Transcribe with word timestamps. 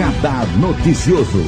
Radar 0.00 0.46
Noticioso. 0.56 1.42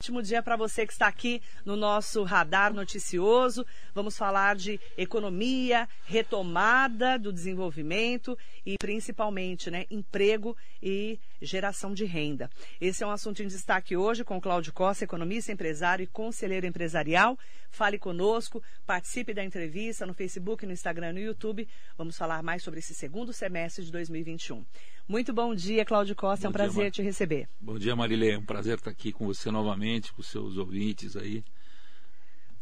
Ótimo 0.00 0.22
dia 0.22 0.42
para 0.42 0.56
você 0.56 0.86
que 0.86 0.92
está 0.94 1.06
aqui 1.06 1.42
no 1.66 1.76
nosso 1.76 2.22
radar 2.22 2.72
noticioso. 2.72 3.66
Vamos 3.94 4.16
falar 4.16 4.56
de 4.56 4.80
economia, 4.96 5.86
retomada 6.06 7.18
do 7.18 7.30
desenvolvimento 7.30 8.38
e 8.64 8.76
principalmente, 8.78 9.70
né, 9.70 9.84
emprego 9.90 10.56
e 10.82 11.20
geração 11.40 11.92
de 11.92 12.04
renda. 12.04 12.50
Esse 12.80 13.04
é 13.04 13.06
um 13.06 13.10
assunto 13.10 13.42
em 13.42 13.46
destaque 13.46 13.96
hoje 13.96 14.24
com 14.24 14.40
Cláudio 14.40 14.72
Costa, 14.72 15.04
economista, 15.04 15.52
empresário 15.52 16.04
e 16.04 16.06
conselheiro 16.06 16.66
empresarial. 16.66 17.38
Fale 17.70 17.98
conosco, 17.98 18.62
participe 18.86 19.34
da 19.34 19.44
entrevista 19.44 20.06
no 20.06 20.14
Facebook, 20.14 20.64
no 20.64 20.72
Instagram, 20.72 21.12
no 21.12 21.20
YouTube. 21.20 21.68
Vamos 21.96 22.16
falar 22.16 22.42
mais 22.42 22.62
sobre 22.62 22.80
esse 22.80 22.94
segundo 22.94 23.32
semestre 23.32 23.84
de 23.84 23.92
2021. 23.92 24.64
Muito 25.08 25.32
bom 25.32 25.54
dia, 25.54 25.84
Cláudio 25.84 26.16
Costa. 26.16 26.48
Bom 26.48 26.48
é 26.48 26.48
um 26.48 26.52
dia, 26.52 26.64
prazer 26.64 26.84
Mar... 26.84 26.90
te 26.90 27.02
receber. 27.02 27.48
Bom 27.60 27.78
dia, 27.78 27.94
Marilê. 27.94 28.32
É 28.32 28.38
um 28.38 28.44
prazer 28.44 28.78
estar 28.78 28.90
aqui 28.90 29.12
com 29.12 29.26
você 29.26 29.50
novamente, 29.50 30.12
com 30.12 30.22
seus 30.22 30.56
ouvintes 30.56 31.16
aí. 31.16 31.44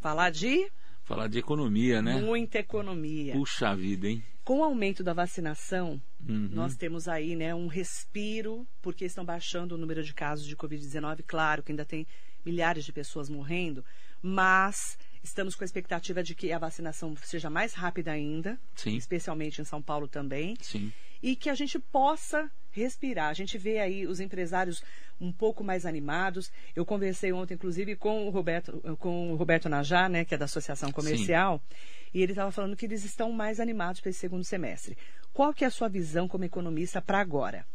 Falar 0.00 0.30
de? 0.30 0.70
Falar 1.04 1.28
de 1.28 1.38
economia, 1.38 2.00
né? 2.00 2.20
Muita 2.20 2.58
economia. 2.58 3.34
Puxa 3.34 3.74
vida, 3.76 4.08
hein? 4.08 4.22
Com 4.42 4.60
o 4.60 4.64
aumento 4.64 5.02
da 5.02 5.12
vacinação, 5.12 6.00
uhum. 6.27 6.48
nós 6.52 6.77
temos 6.77 7.08
aí 7.08 7.36
né, 7.36 7.54
um 7.54 7.66
respiro, 7.66 8.66
porque 8.82 9.04
estão 9.04 9.24
baixando 9.24 9.74
o 9.74 9.78
número 9.78 10.02
de 10.02 10.12
casos 10.12 10.46
de 10.46 10.56
Covid-19. 10.56 11.24
Claro 11.27 11.62
que 11.62 11.72
ainda 11.72 11.84
tem 11.84 12.06
milhares 12.44 12.84
de 12.84 12.92
pessoas 12.92 13.30
morrendo, 13.30 13.84
mas 14.22 14.98
estamos 15.22 15.54
com 15.54 15.64
a 15.64 15.66
expectativa 15.66 16.22
de 16.22 16.34
que 16.34 16.52
a 16.52 16.58
vacinação 16.58 17.14
seja 17.22 17.48
mais 17.48 17.72
rápida 17.72 18.12
ainda, 18.12 18.58
Sim. 18.74 18.96
especialmente 18.96 19.61
em 19.61 19.64
São 19.64 19.80
Paulo 19.80 20.06
também. 20.06 20.56
Sim 20.61 20.92
e 21.24 21.34
que 21.34 21.48
a 21.48 21.55
gente 21.55 21.78
possa 21.78 22.50
respirar. 22.75 23.28
A 23.28 23.34
gente 23.34 23.56
vê 23.56 23.78
aí 23.78 24.06
os 24.06 24.20
empresários 24.20 24.83
um 25.20 25.33
pouco 25.33 25.62
mais 25.62 25.86
animados. 25.86 26.50
Eu 26.75 26.84
conversei 26.84 27.33
ontem, 27.33 27.55
inclusive, 27.55 27.97
com 27.97 28.27
o 28.27 28.30
Roberto, 28.30 28.72
com 28.98 29.33
o 29.33 29.36
Roberto 29.36 29.69
Najá, 29.69 30.08
né, 30.08 30.25
que 30.25 30.34
é 30.34 30.39
da 30.39 30.44
Associação 30.44 30.91
Comercial, 30.91 31.62
Sim. 31.69 31.77
e 32.14 32.22
ele 32.22 32.33
estava 32.33 32.50
falando 32.50 32.77
que 32.77 32.84
eles 32.84 33.05
estão 33.05 33.33
mais 33.33 33.61
animados 33.61 34.00
para 34.00 34.11
esse 34.11 34.19
segundo 34.19 34.45
semestre. 34.45 34.97
Qual 35.33 35.55
que 35.55 35.64
é 35.64 35.67
a 35.67 35.70
sua 35.70 35.89
visão 35.89 36.28
como 36.28 36.45
economista 36.45 37.00
para 37.00 37.20
agora? 37.20 37.67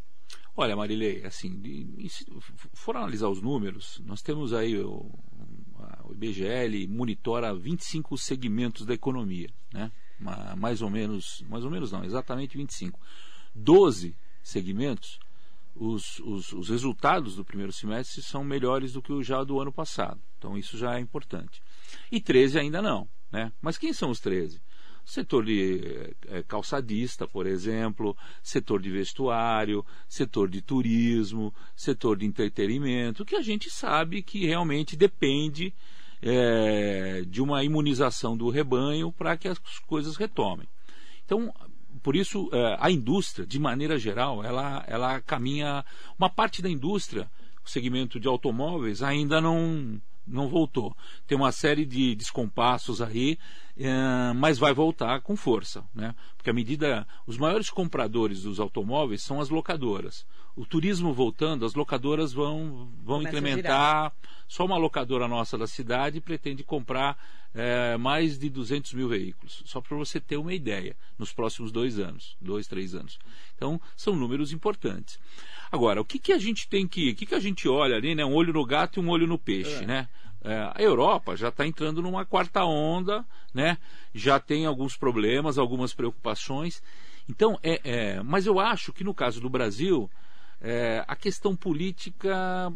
Olha, 0.56 0.76
Marilei, 0.76 1.26
assim, 1.26 1.62
se 2.10 2.26
for 2.74 2.96
analisar 2.96 3.30
os 3.30 3.42
números, 3.42 4.02
nós 4.06 4.22
temos 4.22 4.54
aí 4.54 4.78
o, 4.78 5.10
o 6.04 6.12
IBGL 6.12 6.88
monitora 6.90 7.56
25 7.56 8.18
segmentos 8.18 8.86
da 8.86 8.94
economia, 8.94 9.50
né? 9.74 9.92
Mais 10.58 10.82
ou 10.82 10.90
menos, 10.90 11.46
mais 11.48 11.64
ou 11.64 11.72
menos 11.72 11.94
não, 11.94 12.04
exatamente 12.04 12.58
25. 12.58 13.00
12 13.56 14.16
segmentos, 14.42 15.20
os, 15.76 16.20
os, 16.20 16.52
os, 16.52 16.70
resultados 16.70 17.36
do 17.36 17.46
primeiro 17.46 17.72
semestre 17.72 18.22
são 18.22 18.44
melhores 18.44 18.94
do 18.94 19.02
que 19.02 19.14
o 19.14 19.24
já 19.24 19.44
do 19.44 19.60
ano 19.60 19.72
passado. 19.72 20.20
Então 20.38 20.58
isso 20.58 20.78
já 20.78 20.98
é 20.98 21.00
importante. 21.00 21.62
E 22.12 22.20
13 22.20 22.60
ainda 22.60 22.82
não. 22.82 23.08
Né? 23.32 23.52
Mas 23.62 23.78
quem 23.78 23.94
são 23.94 24.10
os 24.10 24.20
13? 24.20 24.62
Setor 25.06 25.46
de 25.46 26.14
é, 26.28 26.44
calçadista, 26.44 27.28
por 27.28 27.48
exemplo, 27.48 28.16
setor 28.44 28.82
de 28.82 28.92
vestuário, 28.92 29.84
setor 30.08 30.50
de 30.50 30.62
turismo, 30.62 31.54
setor 31.76 32.18
de 32.18 32.26
entretenimento, 32.26 33.26
que 33.26 33.36
a 33.36 33.42
gente 33.42 33.70
sabe 33.70 34.22
que 34.22 34.46
realmente 34.46 34.96
depende 34.96 35.74
é, 36.22 37.24
de 37.26 37.42
uma 37.42 37.64
imunização 37.64 38.38
do 38.38 38.50
rebanho 38.50 39.12
para 39.12 39.38
que 39.38 39.48
as 39.48 39.58
coisas 39.88 40.16
retomem. 40.16 40.68
Então, 41.26 41.54
por 42.02 42.16
isso, 42.16 42.50
é, 42.52 42.78
a 42.80 42.90
indústria, 42.92 43.46
de 43.46 43.60
maneira 43.60 43.98
geral, 43.98 44.44
ela, 44.44 44.84
ela 44.88 45.22
caminha. 45.22 45.86
Uma 46.18 46.30
parte 46.30 46.62
da 46.62 46.70
indústria, 46.70 47.30
o 47.66 47.70
segmento 47.70 48.20
de 48.20 48.28
automóveis, 48.28 49.02
ainda 49.04 49.40
não, 49.42 50.00
não 50.26 50.48
voltou. 50.48 50.96
Tem 51.28 51.38
uma 51.38 51.52
série 51.52 51.86
de 51.86 52.16
descompassos 52.16 53.02
aí, 53.02 53.38
é, 53.78 54.34
mas 54.36 54.58
vai 54.58 54.74
voltar 54.74 55.22
com 55.22 55.36
força, 55.36 55.84
né? 55.94 56.14
Porque 56.36 56.50
à 56.50 56.54
medida 56.54 57.08
os 57.26 57.38
maiores 57.38 57.70
compradores 57.70 58.44
dos 58.44 58.60
automóveis 58.60 59.24
são 59.24 59.42
as 59.42 59.50
locadoras. 59.50 60.26
O 60.56 60.66
turismo 60.66 61.14
voltando, 61.14 61.66
as 61.66 61.74
locadoras 61.74 62.34
vão 62.34 62.90
vão 63.04 63.22
incrementar. 63.22 64.12
Só 64.48 64.66
uma 64.66 64.78
locadora 64.78 65.28
nossa 65.28 65.58
da 65.58 65.68
cidade 65.68 66.20
pretende 66.20 66.64
comprar 66.64 67.18
é, 67.54 67.98
mais 67.98 68.38
de 68.38 68.50
200 68.50 68.94
mil 68.94 69.08
veículos, 69.08 69.64
só 69.66 69.82
para 69.82 69.98
você 69.98 70.20
ter 70.20 70.38
uma 70.38 70.54
ideia, 70.54 70.96
nos 71.18 71.34
próximos 71.34 71.72
dois 71.72 71.98
anos, 71.98 72.38
dois, 72.40 72.68
três 72.68 72.94
anos. 72.94 73.18
Então, 73.56 73.82
são 73.96 74.16
números 74.16 74.52
importantes. 74.52 75.20
Agora, 75.72 76.02
o 76.02 76.06
que, 76.06 76.20
que 76.20 76.32
a 76.32 76.38
gente 76.38 76.68
tem 76.68 76.88
que, 76.88 77.12
o 77.12 77.16
que, 77.16 77.26
que 77.26 77.36
a 77.36 77.40
gente 77.40 77.68
olha 77.68 77.96
ali, 77.96 78.16
né? 78.16 78.24
Um 78.24 78.34
olho 78.34 78.54
no 78.54 78.66
gato 78.66 79.00
e 79.00 79.04
um 79.04 79.10
olho 79.10 79.28
no 79.28 79.38
peixe, 79.38 79.84
é. 79.84 79.86
né? 79.86 80.10
É, 80.42 80.72
a 80.74 80.82
Europa 80.82 81.36
já 81.36 81.50
está 81.50 81.68
entrando 81.68 82.02
numa 82.02 82.26
quarta 82.26 82.64
onda, 82.64 83.26
né? 83.54 83.78
Já 84.14 84.40
tem 84.40 84.66
alguns 84.66 84.96
problemas, 84.96 85.58
algumas 85.58 85.94
preocupações. 85.94 86.82
Então, 87.28 87.60
é, 87.62 87.82
é 87.84 88.24
mas 88.24 88.46
eu 88.46 88.60
acho 88.60 88.94
que 88.94 89.04
no 89.04 89.14
caso 89.14 89.42
do 89.42 89.50
Brasil, 89.50 90.10
é, 90.62 91.04
a 91.08 91.16
questão 91.16 91.56
política 91.56 92.72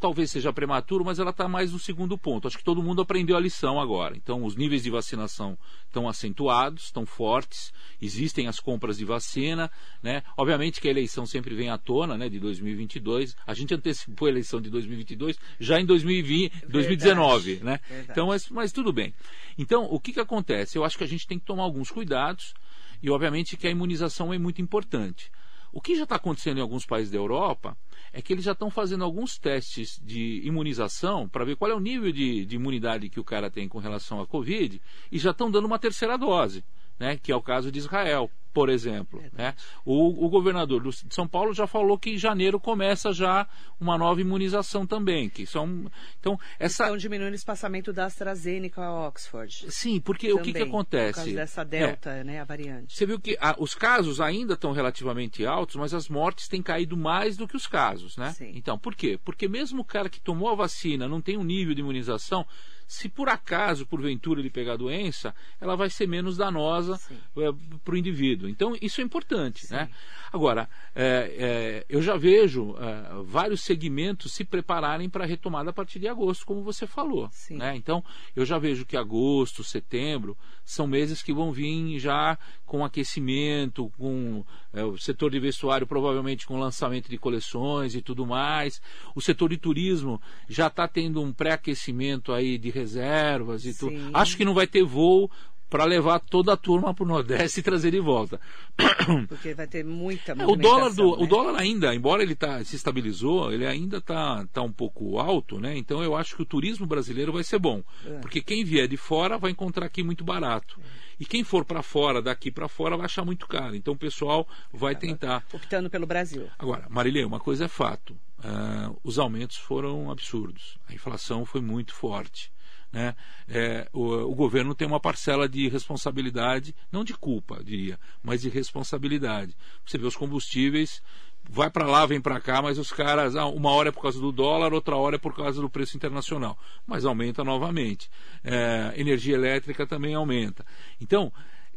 talvez 0.00 0.30
seja 0.30 0.52
prematuro, 0.52 1.04
mas 1.04 1.18
ela 1.18 1.30
está 1.30 1.48
mais 1.48 1.72
no 1.72 1.78
segundo 1.78 2.16
ponto. 2.16 2.46
Acho 2.46 2.58
que 2.58 2.64
todo 2.64 2.82
mundo 2.82 3.02
aprendeu 3.02 3.36
a 3.36 3.40
lição 3.40 3.80
agora. 3.80 4.16
Então, 4.16 4.44
os 4.44 4.56
níveis 4.56 4.82
de 4.82 4.90
vacinação 4.90 5.58
estão 5.86 6.08
acentuados, 6.08 6.84
estão 6.84 7.06
fortes, 7.06 7.72
existem 8.00 8.46
as 8.48 8.60
compras 8.60 8.98
de 8.98 9.04
vacina, 9.04 9.70
né? 10.02 10.22
Obviamente 10.36 10.80
que 10.80 10.88
a 10.88 10.90
eleição 10.90 11.26
sempre 11.26 11.54
vem 11.54 11.70
à 11.70 11.78
tona, 11.78 12.16
né, 12.16 12.28
de 12.28 12.38
2022. 12.38 13.36
A 13.46 13.54
gente 13.54 13.74
antecipou 13.74 14.26
a 14.26 14.30
eleição 14.30 14.60
de 14.60 14.70
2022 14.70 15.38
já 15.58 15.80
em 15.80 15.86
2020, 15.86 16.52
Verdade. 16.52 16.72
2019, 16.72 17.60
né? 17.62 17.80
Verdade. 17.88 18.08
Então, 18.10 18.26
mas, 18.28 18.48
mas 18.50 18.72
tudo 18.72 18.92
bem. 18.92 19.14
Então, 19.58 19.84
o 19.90 19.98
que 19.98 20.12
que 20.12 20.20
acontece? 20.20 20.76
Eu 20.76 20.84
acho 20.84 20.98
que 20.98 21.04
a 21.04 21.08
gente 21.08 21.26
tem 21.26 21.38
que 21.38 21.44
tomar 21.44 21.62
alguns 21.62 21.90
cuidados 21.90 22.54
e, 23.02 23.10
obviamente, 23.10 23.56
que 23.56 23.66
a 23.66 23.70
imunização 23.70 24.32
é 24.32 24.38
muito 24.38 24.60
importante. 24.60 25.30
O 25.76 25.80
que 25.82 25.94
já 25.94 26.04
está 26.04 26.16
acontecendo 26.16 26.56
em 26.56 26.62
alguns 26.62 26.86
países 26.86 27.10
da 27.10 27.18
Europa 27.18 27.76
é 28.10 28.22
que 28.22 28.32
eles 28.32 28.42
já 28.42 28.52
estão 28.52 28.70
fazendo 28.70 29.04
alguns 29.04 29.36
testes 29.36 30.00
de 30.02 30.40
imunização 30.42 31.28
para 31.28 31.44
ver 31.44 31.54
qual 31.54 31.70
é 31.70 31.74
o 31.74 31.78
nível 31.78 32.10
de, 32.10 32.46
de 32.46 32.56
imunidade 32.56 33.10
que 33.10 33.20
o 33.20 33.24
cara 33.24 33.50
tem 33.50 33.68
com 33.68 33.78
relação 33.78 34.18
à 34.18 34.26
Covid 34.26 34.80
e 35.12 35.18
já 35.18 35.32
estão 35.32 35.50
dando 35.50 35.66
uma 35.66 35.78
terceira 35.78 36.16
dose, 36.16 36.64
né, 36.98 37.18
que 37.18 37.30
é 37.30 37.36
o 37.36 37.42
caso 37.42 37.70
de 37.70 37.78
Israel 37.78 38.30
por 38.56 38.70
exemplo. 38.70 39.22
Né? 39.34 39.54
O, 39.84 40.24
o, 40.24 40.30
governador 40.30 40.82
de 40.82 41.14
São 41.14 41.28
Paulo 41.28 41.52
já 41.52 41.66
falou 41.66 41.98
que 41.98 42.08
em 42.08 42.16
janeiro 42.16 42.58
começa 42.58 43.12
já 43.12 43.46
uma 43.78 43.98
nova 43.98 44.18
imunização 44.18 44.86
também. 44.86 45.28
Que 45.28 45.44
são, 45.44 45.84
então, 46.18 46.40
essa... 46.58 46.84
Estão 46.84 46.96
diminuindo 46.96 47.32
o 47.32 47.36
espaçamento 47.36 47.92
da 47.92 48.06
AstraZeneca 48.06 48.82
a 48.82 49.08
Oxford. 49.08 49.66
Sim, 49.68 50.00
porque 50.00 50.28
também, 50.28 50.40
o 50.40 50.42
que, 50.42 50.52
que 50.54 50.62
acontece? 50.62 51.12
Por 51.12 51.16
causa 51.16 51.36
dessa 51.36 51.64
delta, 51.66 52.10
é, 52.12 52.24
né, 52.24 52.40
a 52.40 52.44
variante. 52.44 52.96
Você 52.96 53.04
viu 53.04 53.20
que 53.20 53.36
a, 53.42 53.54
os 53.58 53.74
casos 53.74 54.22
ainda 54.22 54.54
estão 54.54 54.72
relativamente 54.72 55.44
altos, 55.44 55.76
mas 55.76 55.92
as 55.92 56.08
mortes 56.08 56.48
têm 56.48 56.62
caído 56.62 56.96
mais 56.96 57.36
do 57.36 57.46
que 57.46 57.58
os 57.58 57.66
casos, 57.66 58.16
né? 58.16 58.32
Sim. 58.32 58.52
Então, 58.54 58.78
por 58.78 58.94
quê? 58.94 59.20
Porque 59.22 59.46
mesmo 59.46 59.82
o 59.82 59.84
cara 59.84 60.08
que 60.08 60.18
tomou 60.18 60.48
a 60.48 60.54
vacina 60.54 61.06
não 61.06 61.20
tem 61.20 61.36
um 61.36 61.44
nível 61.44 61.74
de 61.74 61.82
imunização, 61.82 62.46
se 62.86 63.08
por 63.08 63.28
acaso, 63.28 63.84
porventura, 63.84 64.40
ele 64.40 64.48
pegar 64.48 64.74
a 64.74 64.76
doença, 64.76 65.34
ela 65.60 65.74
vai 65.74 65.90
ser 65.90 66.06
menos 66.06 66.36
danosa 66.36 67.00
é, 67.36 67.52
para 67.84 67.94
o 67.94 67.96
indivíduo. 67.96 68.45
Então, 68.48 68.76
isso 68.80 69.00
é 69.00 69.04
importante. 69.04 69.70
Né? 69.70 69.88
Agora, 70.32 70.68
é, 70.94 71.36
é, 71.38 71.86
eu 71.88 72.02
já 72.02 72.16
vejo 72.16 72.74
é, 72.78 73.22
vários 73.24 73.60
segmentos 73.62 74.32
se 74.32 74.44
prepararem 74.44 75.08
para 75.08 75.24
a 75.24 75.26
retomada 75.26 75.70
a 75.70 75.72
partir 75.72 75.98
de 75.98 76.08
agosto, 76.08 76.46
como 76.46 76.62
você 76.62 76.86
falou. 76.86 77.30
Né? 77.50 77.76
Então, 77.76 78.04
eu 78.34 78.44
já 78.44 78.58
vejo 78.58 78.84
que 78.84 78.96
agosto, 78.96 79.64
setembro, 79.64 80.36
são 80.64 80.86
meses 80.86 81.22
que 81.22 81.32
vão 81.32 81.52
vir 81.52 81.98
já 81.98 82.38
com 82.64 82.84
aquecimento, 82.84 83.90
com 83.96 84.44
é, 84.72 84.84
o 84.84 84.98
setor 84.98 85.30
de 85.30 85.38
vestuário 85.38 85.86
provavelmente 85.86 86.46
com 86.46 86.58
lançamento 86.58 87.08
de 87.08 87.16
coleções 87.16 87.94
e 87.94 88.02
tudo 88.02 88.26
mais. 88.26 88.80
O 89.14 89.20
setor 89.20 89.50
de 89.50 89.56
turismo 89.56 90.20
já 90.48 90.66
está 90.66 90.88
tendo 90.88 91.22
um 91.22 91.32
pré-aquecimento 91.32 92.32
aí 92.32 92.58
de 92.58 92.70
reservas 92.70 93.64
e 93.64 93.72
tudo. 93.72 93.96
Acho 94.12 94.36
que 94.36 94.44
não 94.44 94.54
vai 94.54 94.66
ter 94.66 94.82
voo 94.82 95.30
para 95.68 95.84
levar 95.84 96.20
toda 96.20 96.52
a 96.52 96.56
turma 96.56 96.94
para 96.94 97.04
o 97.04 97.08
Nordeste 97.08 97.60
e 97.60 97.62
trazer 97.62 97.90
de 97.90 98.00
volta. 98.00 98.40
Porque 99.28 99.54
vai 99.54 99.66
ter 99.66 99.84
muita 99.84 100.32
é, 100.32 100.46
o 100.46 100.56
dólar 100.56 100.92
do, 100.92 101.16
né? 101.16 101.24
O 101.24 101.26
dólar 101.26 101.60
ainda, 101.60 101.94
embora 101.94 102.22
ele 102.22 102.34
tá, 102.34 102.62
se 102.64 102.76
estabilizou, 102.76 103.52
ele 103.52 103.66
ainda 103.66 103.98
está 103.98 104.46
tá 104.52 104.62
um 104.62 104.72
pouco 104.72 105.18
alto, 105.18 105.58
né? 105.58 105.76
Então 105.76 106.02
eu 106.02 106.16
acho 106.16 106.36
que 106.36 106.42
o 106.42 106.46
turismo 106.46 106.86
brasileiro 106.86 107.32
vai 107.32 107.42
ser 107.42 107.58
bom. 107.58 107.82
É. 108.04 108.18
Porque 108.20 108.40
quem 108.40 108.64
vier 108.64 108.86
de 108.86 108.96
fora 108.96 109.38
vai 109.38 109.50
encontrar 109.50 109.86
aqui 109.86 110.02
muito 110.02 110.24
barato. 110.24 110.78
É. 110.80 111.06
E 111.18 111.24
quem 111.24 111.42
for 111.42 111.64
para 111.64 111.82
fora, 111.82 112.20
daqui 112.20 112.50
para 112.50 112.68
fora, 112.68 112.96
vai 112.96 113.06
achar 113.06 113.24
muito 113.24 113.46
caro. 113.46 113.74
Então 113.74 113.94
o 113.94 113.98
pessoal 113.98 114.46
vai 114.72 114.94
tentar. 114.94 115.44
Optando 115.52 115.88
pelo 115.88 116.06
Brasil. 116.06 116.48
Agora, 116.58 116.86
Marilê, 116.90 117.24
uma 117.24 117.40
coisa 117.40 117.64
é 117.64 117.68
fato. 117.68 118.16
Uh, 118.38 118.96
os 119.02 119.18
aumentos 119.18 119.56
foram 119.56 120.10
absurdos. 120.10 120.78
A 120.88 120.94
inflação 120.94 121.46
foi 121.46 121.60
muito 121.60 121.94
forte. 121.94 122.52
Né, 122.96 123.14
é, 123.46 123.86
o, 123.92 124.00
o, 124.00 124.34
governo 124.34 124.74
tem 124.74 124.88
uma 124.88 124.98
parcela 124.98 125.46
de 125.46 125.68
responsabilidade, 125.68 126.74
não 126.90 127.04
de 127.04 127.12
culpa, 127.12 127.62
diria, 127.62 128.00
mas 128.22 128.40
de 128.40 128.48
responsabilidade. 128.48 129.54
Você 129.84 129.98
vê 129.98 130.06
os 130.06 130.16
combustíveis, 130.16 131.02
vai 131.46 131.68
para 131.68 131.86
lá, 131.86 132.06
vem 132.06 132.22
para 132.22 132.40
cá, 132.40 132.62
mas 132.62 132.78
os 132.78 132.90
caras, 132.90 133.36
ah, 133.36 133.44
uma 133.44 133.70
hora 133.70 133.90
é 133.90 133.92
por 133.92 134.00
causa 134.00 134.18
do 134.18 134.32
dólar, 134.32 134.72
outra 134.72 134.96
hora 134.96 135.16
é 135.16 135.18
por 135.18 135.36
causa 135.36 135.60
do 135.60 135.68
preço 135.68 135.94
internacional, 135.94 136.58
mas 136.86 137.04
aumenta 137.04 137.44
novamente. 137.44 138.10
É, 138.42 138.94
energia 138.96 139.34
elétrica 139.34 139.86
também 139.86 140.14
aumenta. 140.14 140.64
Então, 140.98 141.30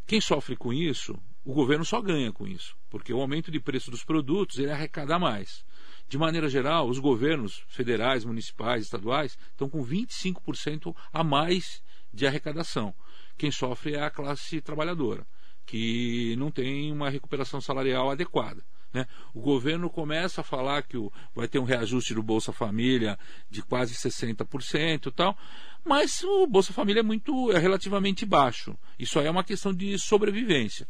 quem 0.07 0.21
sofre 0.21 0.55
com 0.55 0.71
isso, 0.71 1.19
o 1.43 1.53
governo 1.53 1.83
só 1.83 2.01
ganha 2.01 2.31
com 2.31 2.47
isso, 2.47 2.77
porque 2.89 3.13
o 3.13 3.19
aumento 3.19 3.51
de 3.51 3.59
preço 3.59 3.91
dos 3.91 4.05
produtos 4.05 4.57
ele 4.57 4.71
arrecada 4.71 5.19
mais. 5.19 5.65
De 6.09 6.17
maneira 6.17 6.49
geral, 6.49 6.89
os 6.89 6.97
governos 6.97 7.63
federais, 7.67 8.25
municipais, 8.25 8.83
estaduais 8.83 9.37
estão 9.51 9.69
com 9.69 9.85
25% 9.85 10.95
a 11.13 11.23
mais 11.23 11.83
de 12.11 12.25
arrecadação. 12.25 12.95
Quem 13.37 13.51
sofre 13.51 13.93
é 13.93 14.01
a 14.01 14.09
classe 14.09 14.59
trabalhadora, 14.59 15.25
que 15.67 16.35
não 16.37 16.49
tem 16.49 16.91
uma 16.91 17.11
recuperação 17.11 17.61
salarial 17.61 18.09
adequada. 18.09 18.65
Né? 18.91 19.05
O 19.35 19.39
governo 19.39 19.87
começa 19.87 20.41
a 20.41 20.43
falar 20.43 20.81
que 20.81 20.97
o, 20.97 21.13
vai 21.35 21.47
ter 21.47 21.59
um 21.59 21.63
reajuste 21.63 22.15
do 22.15 22.23
Bolsa 22.23 22.51
Família 22.51 23.17
de 23.47 23.61
quase 23.61 23.93
60% 23.93 25.05
e 25.05 25.11
tal, 25.11 25.37
mas 25.85 26.23
o 26.23 26.47
Bolsa 26.47 26.73
Família 26.73 27.01
é 27.01 27.03
muito 27.03 27.51
é 27.51 27.59
relativamente 27.59 28.25
baixo. 28.25 28.75
Isso 28.97 29.19
aí 29.19 29.27
é 29.27 29.31
uma 29.31 29.43
questão 29.43 29.71
de 29.71 29.95
sobrevivência. 29.99 30.87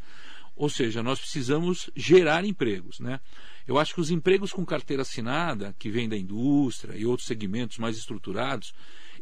Ou 0.55 0.69
seja, 0.69 1.03
nós 1.03 1.19
precisamos 1.19 1.89
gerar 1.93 2.45
empregos. 2.45 3.01
Né? 3.01 3.19
Eu 3.69 3.77
acho 3.77 3.93
que 3.93 4.01
os 4.01 4.09
empregos 4.09 4.51
com 4.51 4.65
carteira 4.65 5.03
assinada, 5.03 5.75
que 5.77 5.91
vem 5.91 6.09
da 6.09 6.17
indústria 6.17 6.97
e 6.97 7.05
outros 7.05 7.27
segmentos 7.27 7.77
mais 7.77 7.95
estruturados, 7.95 8.73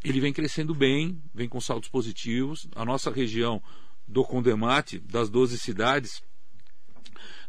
ele 0.02 0.22
vem 0.22 0.32
crescendo 0.32 0.74
bem, 0.74 1.22
vem 1.36 1.50
com 1.50 1.60
saltos 1.60 1.90
positivos. 1.90 2.66
A 2.74 2.86
nossa 2.86 3.12
região 3.12 3.62
do 4.08 4.24
Condemate, 4.24 5.00
das 5.00 5.30
12 5.30 5.58
cidades, 5.58 6.24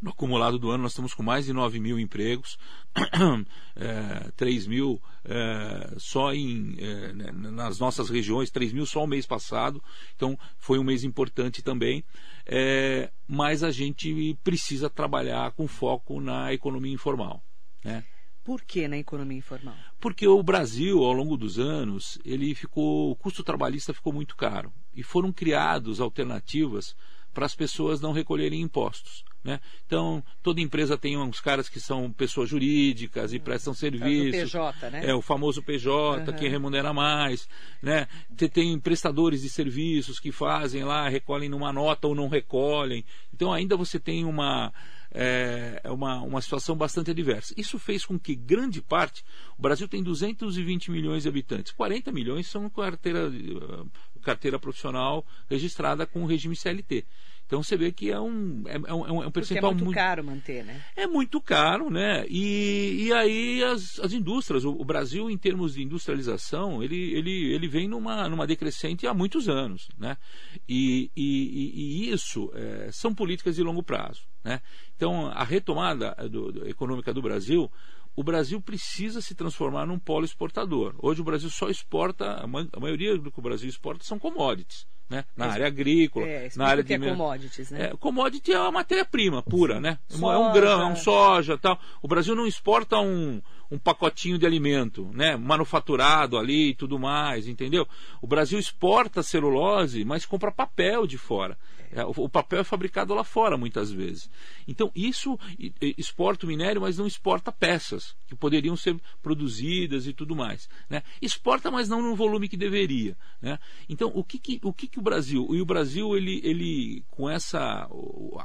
no 0.00 0.10
acumulado 0.10 0.58
do 0.58 0.70
ano, 0.70 0.82
nós 0.82 0.92
estamos 0.92 1.14
com 1.14 1.22
mais 1.22 1.46
de 1.46 1.52
9 1.52 1.80
mil 1.80 1.98
empregos, 1.98 2.58
é, 3.76 4.30
3 4.36 4.66
mil 4.66 5.00
é, 5.24 5.94
só 5.98 6.32
em, 6.32 6.76
é, 6.78 7.12
né, 7.12 7.30
nas 7.32 7.78
nossas 7.78 8.08
regiões, 8.08 8.50
3 8.50 8.72
mil 8.72 8.86
só 8.86 9.04
o 9.04 9.06
mês 9.06 9.26
passado, 9.26 9.82
então 10.14 10.38
foi 10.56 10.78
um 10.78 10.84
mês 10.84 11.04
importante 11.04 11.62
também. 11.62 12.04
É, 12.46 13.10
mas 13.26 13.62
a 13.62 13.70
gente 13.70 14.38
precisa 14.42 14.88
trabalhar 14.88 15.52
com 15.52 15.68
foco 15.68 16.18
na 16.20 16.52
economia 16.52 16.94
informal. 16.94 17.42
Né? 17.84 18.02
Por 18.48 18.62
que 18.62 18.88
na 18.88 18.96
economia 18.96 19.36
informal? 19.36 19.74
Porque 20.00 20.26
o 20.26 20.42
Brasil, 20.42 21.04
ao 21.04 21.12
longo 21.12 21.36
dos 21.36 21.58
anos, 21.58 22.18
ele 22.24 22.54
ficou, 22.54 23.10
o 23.10 23.14
custo 23.14 23.44
trabalhista 23.44 23.92
ficou 23.92 24.10
muito 24.10 24.34
caro 24.34 24.72
e 24.94 25.02
foram 25.02 25.30
criados 25.30 26.00
alternativas 26.00 26.96
para 27.34 27.44
as 27.44 27.54
pessoas 27.54 28.00
não 28.00 28.10
recolherem 28.10 28.62
impostos. 28.62 29.22
Né? 29.42 29.60
Então, 29.86 30.22
toda 30.42 30.60
empresa 30.60 30.98
tem 30.98 31.16
uns 31.16 31.40
caras 31.40 31.68
que 31.68 31.78
são 31.78 32.10
pessoas 32.12 32.48
jurídicas 32.48 33.32
e 33.32 33.38
prestam 33.38 33.72
serviço. 33.72 34.32
PJ, 34.32 34.90
né? 34.90 35.06
É 35.06 35.14
o 35.14 35.22
famoso 35.22 35.62
PJ, 35.62 36.30
uhum. 36.30 36.36
que 36.36 36.48
remunera 36.48 36.92
mais. 36.92 37.48
Né? 37.80 38.08
Tem 38.52 38.78
prestadores 38.78 39.42
de 39.42 39.48
serviços 39.48 40.18
que 40.18 40.32
fazem 40.32 40.84
lá, 40.84 41.08
recolhem 41.08 41.48
numa 41.48 41.72
nota 41.72 42.08
ou 42.08 42.14
não 42.14 42.28
recolhem. 42.28 43.04
Então, 43.32 43.52
ainda 43.52 43.76
você 43.76 43.98
tem 43.98 44.24
uma. 44.24 44.72
É, 45.10 45.80
uma, 45.86 46.20
uma 46.20 46.42
situação 46.42 46.76
bastante 46.76 47.12
adversa. 47.12 47.54
Isso 47.56 47.78
fez 47.78 48.04
com 48.04 48.18
que 48.18 48.34
grande 48.34 48.82
parte, 48.82 49.24
o 49.56 49.62
Brasil 49.62 49.88
tem 49.88 50.02
220 50.02 50.90
milhões 50.90 51.22
de 51.22 51.30
habitantes, 51.30 51.72
40 51.72 52.12
milhões 52.12 52.46
são 52.46 52.68
carteira, 52.68 53.32
carteira 54.20 54.58
profissional 54.58 55.24
registrada 55.48 56.06
com 56.06 56.24
o 56.24 56.26
regime 56.26 56.54
CLT. 56.54 57.06
Então 57.48 57.62
você 57.62 57.78
vê 57.78 57.90
que 57.90 58.10
é 58.10 58.20
um, 58.20 58.62
é, 58.66 58.74
é 58.74 58.92
um, 58.92 59.22
é 59.22 59.26
um 59.26 59.30
percentual 59.30 59.72
é 59.72 59.74
muito, 59.74 59.84
muito, 59.86 59.96
caro 59.96 60.22
manter, 60.22 60.62
né? 60.66 60.84
É 60.94 61.06
muito 61.06 61.40
caro, 61.40 61.88
né? 61.88 62.26
E, 62.28 63.06
e 63.06 63.12
aí 63.14 63.64
as, 63.64 63.98
as 64.00 64.12
indústrias, 64.12 64.66
o, 64.66 64.72
o, 64.72 64.84
Brasil 64.84 65.30
em 65.30 65.38
termos 65.38 65.72
de 65.72 65.82
industrialização, 65.82 66.82
ele, 66.82 67.14
ele, 67.14 67.54
ele 67.54 67.66
vem 67.66 67.88
numa, 67.88 68.28
numa 68.28 68.46
decrescente 68.46 69.06
há 69.06 69.14
muitos 69.14 69.48
anos, 69.48 69.88
né? 69.98 70.18
E, 70.68 71.10
e, 71.16 72.02
e 72.04 72.12
isso 72.12 72.52
é, 72.52 72.90
são 72.92 73.14
políticas 73.14 73.56
de 73.56 73.62
longo 73.62 73.82
prazo, 73.82 74.28
né? 74.44 74.60
Então 74.94 75.28
a 75.28 75.42
retomada 75.42 76.14
do, 76.30 76.52
do, 76.52 76.68
econômica 76.68 77.14
do 77.14 77.22
Brasil 77.22 77.72
o 78.14 78.22
Brasil 78.22 78.60
precisa 78.60 79.22
se 79.22 79.34
transformar 79.34 79.86
num 79.86 79.98
polo 79.98 80.26
exportador. 80.26 80.94
Hoje 80.98 81.22
o 81.22 81.24
Brasil 81.24 81.48
só 81.48 81.70
exporta, 81.70 82.44
a 82.44 82.80
maioria 82.80 83.16
do 83.16 83.30
que 83.30 83.38
o 83.38 83.42
Brasil 83.42 83.70
exporta 83.70 84.04
são 84.04 84.18
commodities 84.18 84.86
né? 85.08 85.24
na 85.36 85.46
área 85.46 85.66
agrícola, 85.66 86.26
é, 86.26 86.48
na 86.56 86.66
área 86.66 86.84
que 86.84 86.96
de... 86.96 87.06
é 87.06 87.10
commodities, 87.10 87.70
né? 87.70 87.86
É, 87.86 87.96
commodity 87.96 88.52
é 88.52 88.60
uma 88.60 88.72
matéria-prima 88.72 89.42
pura, 89.42 89.80
né? 89.80 89.98
Soja. 90.08 90.34
É 90.34 90.38
um 90.38 90.52
grão, 90.52 90.82
é 90.82 90.86
um 90.86 90.96
soja 90.96 91.56
tal. 91.56 91.78
O 92.02 92.08
Brasil 92.08 92.34
não 92.34 92.46
exporta 92.46 92.98
um, 92.98 93.40
um 93.70 93.78
pacotinho 93.78 94.38
de 94.38 94.44
alimento, 94.46 95.10
né? 95.14 95.36
Manufaturado 95.36 96.36
ali 96.36 96.70
e 96.70 96.74
tudo 96.74 96.98
mais, 96.98 97.48
entendeu? 97.48 97.86
O 98.20 98.26
Brasil 98.26 98.58
exporta 98.58 99.22
celulose, 99.22 100.04
mas 100.04 100.26
compra 100.26 100.52
papel 100.52 101.06
de 101.06 101.16
fora. 101.16 101.56
É, 101.92 102.04
o 102.04 102.28
papel 102.28 102.60
é 102.60 102.64
fabricado 102.64 103.14
lá 103.14 103.24
fora 103.24 103.56
muitas 103.56 103.90
vezes. 103.90 104.30
Então 104.66 104.90
isso 104.94 105.38
exporta 105.80 106.44
o 106.44 106.48
minério, 106.48 106.82
mas 106.82 106.98
não 106.98 107.06
exporta 107.06 107.50
peças 107.50 108.14
que 108.26 108.34
poderiam 108.34 108.76
ser 108.76 109.00
produzidas 109.22 110.06
e 110.06 110.12
tudo 110.12 110.36
mais. 110.36 110.68
Né? 110.88 111.02
Exporta, 111.20 111.70
mas 111.70 111.88
não 111.88 112.02
no 112.02 112.14
volume 112.14 112.48
que 112.48 112.56
deveria. 112.56 113.16
Né? 113.40 113.58
Então 113.88 114.10
o 114.14 114.22
que, 114.22 114.38
que 114.38 114.60
o 114.62 114.72
que, 114.72 114.86
que 114.86 114.98
o 114.98 115.02
Brasil 115.02 115.48
e 115.54 115.60
o 115.60 115.66
Brasil 115.66 116.16
ele, 116.16 116.40
ele 116.44 117.04
com 117.10 117.28
essa 117.28 117.88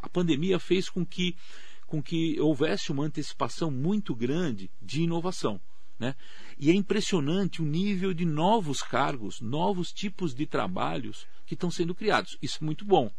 a 0.01 0.09
pandemia 0.09 0.59
fez 0.59 0.89
com 0.89 1.05
que 1.05 1.35
com 1.85 2.01
que 2.01 2.39
houvesse 2.39 2.91
uma 2.91 3.05
antecipação 3.05 3.69
muito 3.69 4.15
grande 4.15 4.71
de 4.81 5.03
inovação. 5.03 5.61
Né? 5.99 6.15
E 6.57 6.71
é 6.71 6.73
impressionante 6.73 7.61
o 7.61 7.65
nível 7.65 8.13
de 8.13 8.25
novos 8.25 8.81
cargos, 8.81 9.39
novos 9.39 9.93
tipos 9.93 10.33
de 10.33 10.45
trabalhos 10.47 11.27
que 11.45 11.53
estão 11.53 11.69
sendo 11.69 11.93
criados. 11.93 12.37
Isso 12.41 12.57
é 12.61 12.65
muito 12.65 12.83
bom. 12.83 13.11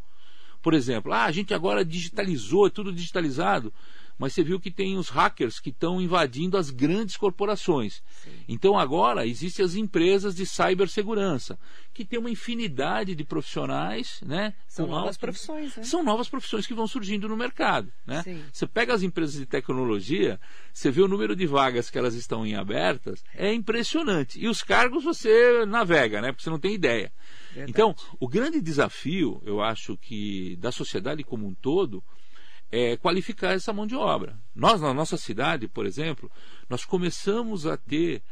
Por 0.65 0.73
exemplo, 0.73 1.13
ah, 1.13 1.25
a 1.25 1.31
gente 1.31 1.53
agora 1.53 1.85
digitalizou, 1.85 2.67
é 2.67 2.71
tudo 2.71 2.91
digitalizado 2.91 3.71
mas 4.19 4.33
você 4.33 4.43
viu 4.43 4.61
que 4.61 4.71
tem 4.71 4.97
os 4.97 5.09
hackers 5.09 5.59
que 5.59 5.71
estão 5.71 6.01
invadindo 6.01 6.57
as 6.57 6.71
grandes 6.71 7.17
corporações. 7.17 8.03
Sim. 8.23 8.31
Então 8.49 8.79
agora 8.79 9.27
existem 9.27 9.65
as 9.65 9.75
empresas 9.75 10.35
de 10.35 10.47
cibersegurança, 10.47 11.59
que 11.93 12.05
tem 12.05 12.19
uma 12.19 12.31
infinidade 12.31 13.15
de 13.15 13.25
profissionais, 13.25 14.21
né? 14.25 14.55
São 14.67 14.87
novas 14.87 15.09
alto... 15.09 15.21
profissões, 15.21 15.77
né? 15.77 15.83
São 15.83 16.03
novas 16.03 16.29
profissões 16.29 16.67
que 16.67 16.75
vão 16.75 16.87
surgindo 16.87 17.29
no 17.29 17.37
mercado, 17.37 17.93
né? 18.07 18.23
Sim. 18.23 18.43
Você 18.53 18.67
pega 18.67 18.95
as 18.95 19.03
empresas 19.03 19.35
de 19.35 19.47
tecnologia, 19.47 20.41
você 20.73 20.91
vê 20.91 21.03
o 21.03 21.09
número 21.09 21.35
de 21.35 21.47
vagas 21.47 21.91
que 21.91 21.99
elas 21.99 22.15
estão 22.15 22.47
em 22.47 22.55
abertas, 22.55 23.23
é 23.35 23.53
impressionante. 23.53 24.39
E 24.41 24.49
os 24.49 24.63
cargos 24.63 25.03
você 25.03 25.65
navega, 25.67 26.21
né? 26.21 26.31
Porque 26.31 26.45
você 26.45 26.51
não 26.51 26.59
tem 26.59 26.75
ideia. 26.75 27.13
Verdade. 27.55 27.71
Então, 27.71 27.95
o 28.19 28.29
grande 28.29 28.61
desafio, 28.61 29.41
eu 29.45 29.63
acho 29.63 29.97
que 29.97 30.57
da 30.57 30.73
sociedade 30.73 31.23
como 31.23 31.47
um 31.47 31.55
todo, 31.55 32.03
é, 32.71 32.97
qualificar 32.97 33.53
essa 33.53 33.73
mão 33.73 33.87
de 33.87 33.95
obra. 33.95 34.37
Nós, 34.55 34.81
na 34.81 34.93
nossa 34.93 35.17
cidade, 35.17 35.69
por 35.69 35.87
exemplo, 35.87 36.31
nós 36.69 36.85
começamos 36.85 37.67
a 37.67 37.77
ter 37.77 38.23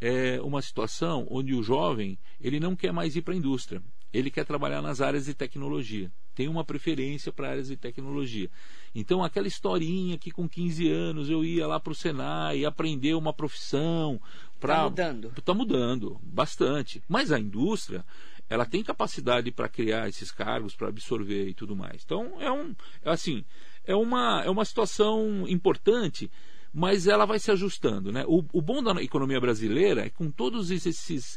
é, 0.00 0.40
uma 0.42 0.60
situação 0.60 1.26
onde 1.30 1.54
o 1.54 1.62
jovem 1.62 2.18
ele 2.40 2.58
não 2.58 2.74
quer 2.74 2.92
mais 2.92 3.14
ir 3.14 3.22
para 3.22 3.32
a 3.32 3.36
indústria, 3.36 3.80
ele 4.12 4.30
quer 4.30 4.44
trabalhar 4.44 4.82
nas 4.82 5.00
áreas 5.00 5.26
de 5.26 5.34
tecnologia, 5.34 6.12
tem 6.34 6.48
uma 6.48 6.64
preferência 6.64 7.32
para 7.32 7.50
áreas 7.50 7.68
de 7.68 7.76
tecnologia. 7.76 8.50
Então, 8.94 9.22
aquela 9.22 9.46
historinha 9.46 10.18
que 10.18 10.30
com 10.30 10.48
15 10.48 10.90
anos 10.90 11.30
eu 11.30 11.44
ia 11.44 11.66
lá 11.66 11.78
para 11.78 11.92
o 11.92 11.94
Senai 11.94 12.64
aprender 12.64 13.14
uma 13.14 13.32
profissão. 13.32 14.20
Está 14.54 14.84
mudando. 14.84 15.32
Está 15.36 15.54
mudando, 15.54 16.20
bastante. 16.22 17.02
Mas 17.08 17.30
a 17.32 17.38
indústria, 17.38 18.04
ela 18.52 18.66
tem 18.66 18.82
capacidade 18.82 19.50
para 19.50 19.68
criar 19.68 20.08
esses 20.08 20.30
cargos, 20.30 20.74
para 20.76 20.88
absorver 20.88 21.48
e 21.48 21.54
tudo 21.54 21.74
mais. 21.74 22.02
Então, 22.04 22.40
é 22.40 22.50
um. 22.50 22.74
Assim 23.04 23.44
é 23.84 23.94
uma, 23.94 24.42
é 24.44 24.50
uma 24.50 24.64
situação 24.64 25.46
importante, 25.48 26.30
mas 26.72 27.06
ela 27.06 27.26
vai 27.26 27.38
se 27.38 27.50
ajustando. 27.50 28.12
Né? 28.12 28.24
O, 28.26 28.44
o 28.52 28.62
bom 28.62 28.82
da 28.82 29.02
economia 29.02 29.40
brasileira 29.40 30.02
é 30.02 30.10
que 30.10 30.16
com 30.16 30.30
todas 30.30 30.70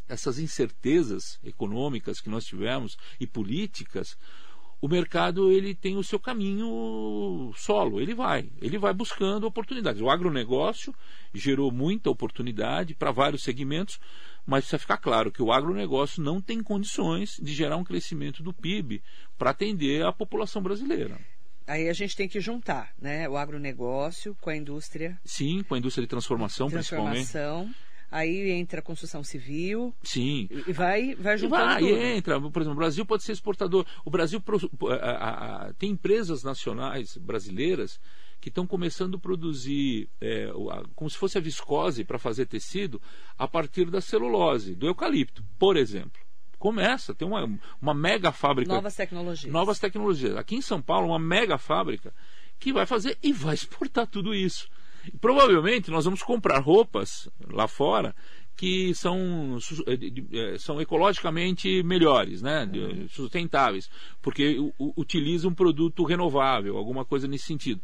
essas 0.07 0.39
incertezas 0.39 1.39
econômicas 1.43 2.21
que 2.21 2.29
nós 2.29 2.45
tivemos 2.45 2.97
e 3.19 3.27
políticas, 3.27 4.17
o 4.85 4.87
mercado 4.87 5.51
ele 5.51 5.73
tem 5.73 5.97
o 5.97 6.03
seu 6.03 6.19
caminho 6.19 7.51
solo, 7.57 7.99
ele 7.99 8.13
vai, 8.13 8.47
ele 8.61 8.77
vai 8.77 8.93
buscando 8.93 9.47
oportunidades. 9.47 9.99
O 9.99 10.11
agronegócio 10.11 10.93
gerou 11.33 11.71
muita 11.71 12.11
oportunidade 12.11 12.93
para 12.93 13.09
vários 13.09 13.41
segmentos, 13.41 13.99
mas 14.45 14.59
precisa 14.59 14.77
ficar 14.77 14.97
claro 14.97 15.31
que 15.31 15.41
o 15.41 15.51
agronegócio 15.51 16.21
não 16.21 16.39
tem 16.39 16.61
condições 16.61 17.39
de 17.41 17.51
gerar 17.51 17.77
um 17.77 17.83
crescimento 17.83 18.43
do 18.43 18.53
PIB 18.53 19.01
para 19.39 19.49
atender 19.49 20.05
a 20.05 20.13
população 20.13 20.61
brasileira 20.61 21.17
aí 21.67 21.89
a 21.89 21.93
gente 21.93 22.15
tem 22.15 22.29
que 22.29 22.39
juntar 22.39 22.93
né, 23.01 23.27
o 23.27 23.35
agronegócio 23.35 24.37
com 24.39 24.51
a 24.51 24.55
indústria. 24.55 25.19
Sim, 25.25 25.63
com 25.63 25.73
a 25.73 25.79
indústria 25.79 26.03
de 26.03 26.07
transformação, 26.07 26.69
transformação 26.69 27.11
principalmente. 27.11 27.75
Aí 28.11 28.51
entra 28.51 28.79
a 28.79 28.83
construção 28.83 29.23
civil. 29.23 29.93
Sim. 30.03 30.47
E 30.67 30.71
vai, 30.71 31.15
vai 31.15 31.37
juntando. 31.37 31.65
Vai, 31.65 31.79
tudo. 31.79 31.97
entra. 31.97 32.41
Por 32.41 32.61
exemplo, 32.61 32.77
o 32.77 32.79
Brasil 32.79 33.05
pode 33.05 33.23
ser 33.23 33.33
exportador. 33.33 33.85
O 34.03 34.09
Brasil 34.09 34.41
a, 34.89 34.93
a, 34.93 35.67
a, 35.67 35.73
tem 35.73 35.91
empresas 35.91 36.43
nacionais 36.43 37.17
brasileiras 37.17 37.99
que 38.39 38.49
estão 38.49 38.67
começando 38.67 39.15
a 39.15 39.19
produzir 39.19 40.09
é, 40.21 40.51
como 40.93 41.09
se 41.09 41.17
fosse 41.17 41.37
a 41.37 41.41
viscose 41.41 42.03
para 42.03 42.19
fazer 42.19 42.45
tecido 42.45 43.01
a 43.37 43.47
partir 43.47 43.89
da 43.89 43.99
celulose, 43.99 44.75
do 44.75 44.85
eucalipto, 44.85 45.43
por 45.57 45.77
exemplo. 45.77 46.21
Começa, 46.59 47.13
tem 47.13 47.27
uma, 47.27 47.59
uma 47.81 47.93
mega 47.93 48.31
fábrica. 48.31 48.73
Novas 48.73 48.95
tecnologias. 48.95 49.51
Novas 49.51 49.79
tecnologias. 49.79 50.35
Aqui 50.35 50.55
em 50.55 50.61
São 50.61 50.81
Paulo, 50.81 51.07
uma 51.07 51.19
mega 51.19 51.57
fábrica 51.57 52.13
que 52.59 52.71
vai 52.71 52.85
fazer 52.85 53.17
e 53.21 53.33
vai 53.33 53.55
exportar 53.55 54.07
tudo 54.07 54.33
isso. 54.33 54.69
Provavelmente 55.19 55.91
nós 55.91 56.05
vamos 56.05 56.23
comprar 56.23 56.59
roupas 56.59 57.29
lá 57.51 57.67
fora 57.67 58.15
que 58.55 58.93
são, 58.95 59.57
é, 60.31 60.57
são 60.57 60.79
ecologicamente 60.79 61.83
melhores, 61.83 62.41
né? 62.41 62.69
sustentáveis, 63.09 63.89
porque 64.21 64.57
utilizam 64.79 65.51
um 65.51 65.53
produto 65.53 66.03
renovável, 66.03 66.77
alguma 66.77 67.03
coisa 67.03 67.27
nesse 67.27 67.45
sentido. 67.45 67.81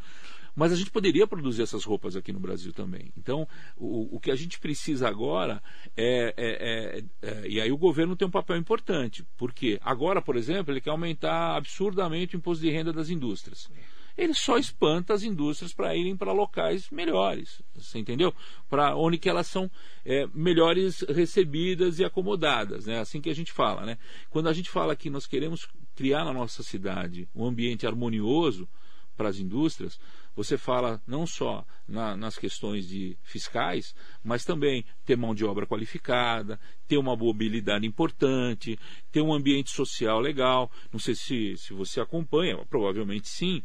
Mas 0.55 0.73
a 0.73 0.75
gente 0.75 0.91
poderia 0.91 1.25
produzir 1.25 1.61
essas 1.61 1.85
roupas 1.85 2.15
aqui 2.15 2.33
no 2.33 2.39
Brasil 2.39 2.73
também. 2.73 3.11
Então, 3.17 3.47
o, 3.77 4.17
o 4.17 4.19
que 4.19 4.29
a 4.31 4.35
gente 4.35 4.59
precisa 4.59 5.07
agora 5.07 5.63
é, 5.95 6.33
é, 6.37 7.01
é, 7.01 7.03
é, 7.21 7.47
E 7.47 7.61
aí 7.61 7.71
o 7.71 7.77
governo 7.77 8.17
tem 8.17 8.27
um 8.27 8.31
papel 8.31 8.57
importante. 8.57 9.25
Porque 9.37 9.79
agora, 9.81 10.21
por 10.21 10.35
exemplo, 10.35 10.73
ele 10.73 10.81
quer 10.81 10.89
aumentar 10.89 11.55
absurdamente 11.55 12.35
o 12.35 12.37
imposto 12.37 12.63
de 12.63 12.69
renda 12.69 12.91
das 12.91 13.09
indústrias 13.09 13.69
ele 14.17 14.33
só 14.33 14.57
espanta 14.57 15.13
as 15.13 15.23
indústrias 15.23 15.73
para 15.73 15.95
irem 15.95 16.15
para 16.15 16.31
locais 16.31 16.89
melhores, 16.89 17.61
você 17.75 17.99
entendeu? 17.99 18.33
Para 18.69 18.95
onde 18.95 19.17
que 19.17 19.29
elas 19.29 19.47
são 19.47 19.69
é, 20.05 20.27
melhores 20.33 21.01
recebidas 21.09 21.99
e 21.99 22.05
acomodadas, 22.05 22.85
né? 22.85 22.99
Assim 22.99 23.21
que 23.21 23.29
a 23.29 23.35
gente 23.35 23.51
fala, 23.51 23.85
né? 23.85 23.97
Quando 24.29 24.49
a 24.49 24.53
gente 24.53 24.69
fala 24.69 24.95
que 24.95 25.09
nós 25.09 25.25
queremos 25.25 25.67
criar 25.95 26.25
na 26.25 26.33
nossa 26.33 26.63
cidade 26.63 27.27
um 27.35 27.45
ambiente 27.45 27.85
harmonioso 27.85 28.67
para 29.15 29.29
as 29.29 29.37
indústrias, 29.37 29.99
você 30.35 30.57
fala 30.57 31.01
não 31.05 31.27
só 31.27 31.65
na, 31.87 32.15
nas 32.15 32.37
questões 32.37 32.87
de 32.87 33.17
fiscais, 33.21 33.93
mas 34.23 34.45
também 34.45 34.85
ter 35.05 35.15
mão 35.15 35.35
de 35.35 35.45
obra 35.45 35.67
qualificada, 35.67 36.59
ter 36.87 36.97
uma 36.97 37.15
mobilidade 37.15 37.85
importante, 37.85 38.79
ter 39.11 39.21
um 39.21 39.33
ambiente 39.33 39.69
social 39.69 40.19
legal. 40.19 40.71
Não 40.91 40.99
sei 40.99 41.15
se, 41.15 41.57
se 41.57 41.73
você 41.73 41.99
acompanha, 41.99 42.57
provavelmente 42.65 43.27
sim, 43.27 43.61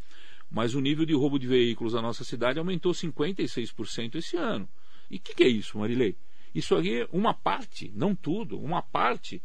mas 0.57 0.75
o 0.75 0.81
nível 0.81 1.05
de 1.05 1.13
roubo 1.13 1.39
de 1.39 1.47
veículos 1.47 1.93
na 1.93 2.01
nossa 2.01 2.25
cidade 2.25 2.59
aumentou 2.59 2.93
56% 2.93 4.15
esse 4.15 4.39
ano. 4.39 4.67
E 5.11 5.19
o 5.19 5.21
que, 5.21 5.35
que 5.35 5.45
é 5.45 5.49
isso, 5.49 5.77
Marilei? 5.77 6.17
Isso 6.55 6.75
aqui 6.75 7.03
é 7.03 7.09
uma 7.13 7.35
parte, 7.35 7.93
não 7.95 8.15
tudo, 8.15 8.59
uma 8.59 8.81
parte 8.81 9.43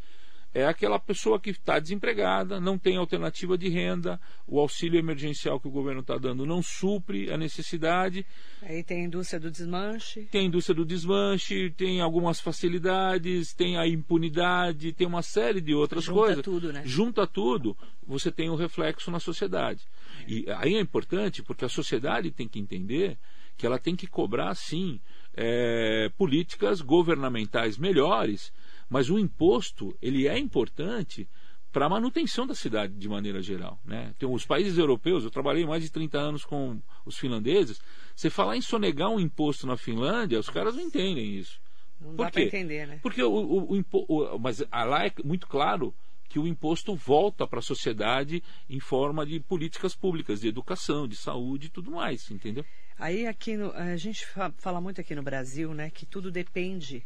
é 0.53 0.65
aquela 0.65 0.99
pessoa 0.99 1.39
que 1.39 1.51
está 1.51 1.79
desempregada, 1.79 2.59
não 2.59 2.77
tem 2.77 2.97
alternativa 2.97 3.57
de 3.57 3.69
renda, 3.69 4.19
o 4.45 4.59
auxílio 4.59 4.99
emergencial 4.99 5.59
que 5.59 5.67
o 5.67 5.71
governo 5.71 6.01
está 6.01 6.17
dando 6.17 6.45
não 6.45 6.61
supre 6.61 7.31
a 7.31 7.37
necessidade. 7.37 8.25
Aí 8.61 8.83
tem 8.83 9.01
a 9.01 9.05
indústria 9.05 9.39
do 9.39 9.49
desmanche. 9.49 10.27
Tem 10.29 10.41
a 10.41 10.45
indústria 10.45 10.75
do 10.75 10.85
desmanche, 10.85 11.69
tem 11.71 12.01
algumas 12.01 12.41
facilidades, 12.41 13.53
tem 13.53 13.77
a 13.77 13.87
impunidade, 13.87 14.91
tem 14.91 15.07
uma 15.07 15.21
série 15.21 15.61
de 15.61 15.73
outras 15.73 16.03
Junta 16.03 16.19
coisas. 16.19 16.43
Tudo, 16.43 16.73
né? 16.73 16.83
Junta 16.85 17.25
tudo, 17.25 17.77
você 18.05 18.29
tem 18.29 18.49
um 18.49 18.55
reflexo 18.55 19.09
na 19.09 19.19
sociedade. 19.19 19.87
É. 20.27 20.31
E 20.31 20.45
aí 20.57 20.75
é 20.75 20.79
importante 20.81 21.41
porque 21.41 21.63
a 21.63 21.69
sociedade 21.69 22.29
tem 22.29 22.47
que 22.47 22.59
entender 22.59 23.17
que 23.57 23.65
ela 23.65 23.79
tem 23.79 23.95
que 23.95 24.07
cobrar, 24.07 24.53
sim, 24.55 24.99
é, 25.33 26.09
políticas 26.17 26.81
governamentais 26.81 27.77
melhores 27.77 28.51
mas 28.91 29.09
o 29.09 29.17
imposto, 29.17 29.97
ele 30.01 30.27
é 30.27 30.37
importante 30.37 31.25
para 31.71 31.85
a 31.85 31.89
manutenção 31.89 32.45
da 32.45 32.53
cidade 32.53 32.93
de 32.93 33.07
maneira 33.07 33.41
geral. 33.41 33.79
Né? 33.85 34.13
Tem 34.19 34.27
os 34.27 34.45
países 34.45 34.77
europeus, 34.77 35.23
eu 35.23 35.31
trabalhei 35.31 35.65
mais 35.65 35.81
de 35.81 35.89
30 35.89 36.17
anos 36.19 36.43
com 36.43 36.77
os 37.05 37.17
finlandeses, 37.17 37.79
você 38.13 38.29
falar 38.29 38.57
em 38.57 38.61
sonegar 38.61 39.09
um 39.09 39.17
imposto 39.17 39.65
na 39.65 39.77
Finlândia, 39.77 40.37
os 40.37 40.49
caras 40.49 40.75
não 40.75 40.83
entendem 40.83 41.37
isso. 41.37 41.61
Não 42.01 42.15
Por 42.15 42.25
dá 42.25 42.31
para 42.31 42.41
entender, 42.41 42.85
né? 42.85 42.99
Porque 43.01 43.23
o, 43.23 43.31
o, 43.31 43.79
o, 43.79 43.85
o, 44.09 44.39
mas 44.39 44.59
lá 44.59 45.05
é 45.05 45.13
muito 45.23 45.47
claro 45.47 45.95
que 46.27 46.37
o 46.37 46.45
imposto 46.45 46.93
volta 46.93 47.47
para 47.47 47.59
a 47.59 47.61
sociedade 47.61 48.43
em 48.69 48.81
forma 48.81 49.25
de 49.25 49.39
políticas 49.39 49.95
públicas, 49.95 50.41
de 50.41 50.49
educação, 50.49 51.07
de 51.07 51.15
saúde 51.15 51.67
e 51.67 51.69
tudo 51.69 51.91
mais, 51.91 52.29
entendeu? 52.29 52.65
Aí 52.99 53.25
aqui 53.25 53.55
no, 53.55 53.71
a 53.71 53.95
gente 53.95 54.27
fala 54.57 54.81
muito 54.81 54.99
aqui 54.99 55.15
no 55.15 55.23
Brasil, 55.23 55.73
né, 55.73 55.89
que 55.89 56.05
tudo 56.05 56.29
depende 56.29 57.05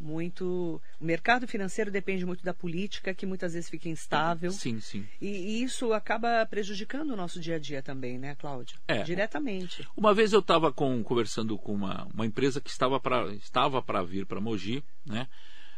muito. 0.00 0.80
O 1.00 1.04
mercado 1.04 1.46
financeiro 1.46 1.90
depende 1.90 2.26
muito 2.26 2.44
da 2.44 2.52
política, 2.52 3.14
que 3.14 3.26
muitas 3.26 3.54
vezes 3.54 3.70
fica 3.70 3.88
instável. 3.88 4.50
Sim, 4.50 4.80
sim. 4.80 5.06
E, 5.20 5.28
e 5.28 5.62
isso 5.62 5.92
acaba 5.92 6.44
prejudicando 6.46 7.10
o 7.10 7.16
nosso 7.16 7.40
dia 7.40 7.56
a 7.56 7.58
dia 7.58 7.82
também, 7.82 8.18
né, 8.18 8.34
Cláudio? 8.34 8.78
É. 8.88 9.02
Diretamente. 9.02 9.86
Uma 9.96 10.14
vez 10.14 10.32
eu 10.32 10.40
estava 10.40 10.72
conversando 10.72 11.56
com 11.58 11.74
uma, 11.74 12.06
uma 12.12 12.26
empresa 12.26 12.60
que 12.60 12.70
estava 12.70 12.98
para 12.98 13.32
estava 13.34 13.82
vir 14.04 14.26
para 14.26 14.40
Mogi, 14.40 14.82
né? 15.06 15.28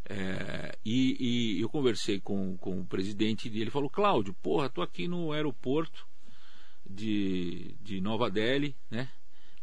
É, 0.07 0.77
e, 0.85 1.57
e, 1.59 1.61
eu 1.63 1.69
conversei 1.69 2.21
com, 2.21 2.59
com 2.59 2.81
o 2.81 2.87
presidente 2.87 3.49
e 3.49 3.61
ele 3.61 3.71
falou: 3.71 3.89
Cláudio, 3.89 4.35
porra, 4.35 4.69
tô 4.69 4.83
aqui 4.83 5.09
no 5.09 5.33
aeroporto 5.33 6.07
de, 6.85 7.75
de 7.81 8.01
Nova 8.01 8.31
Delhi, 8.31 8.77
né? 8.91 9.09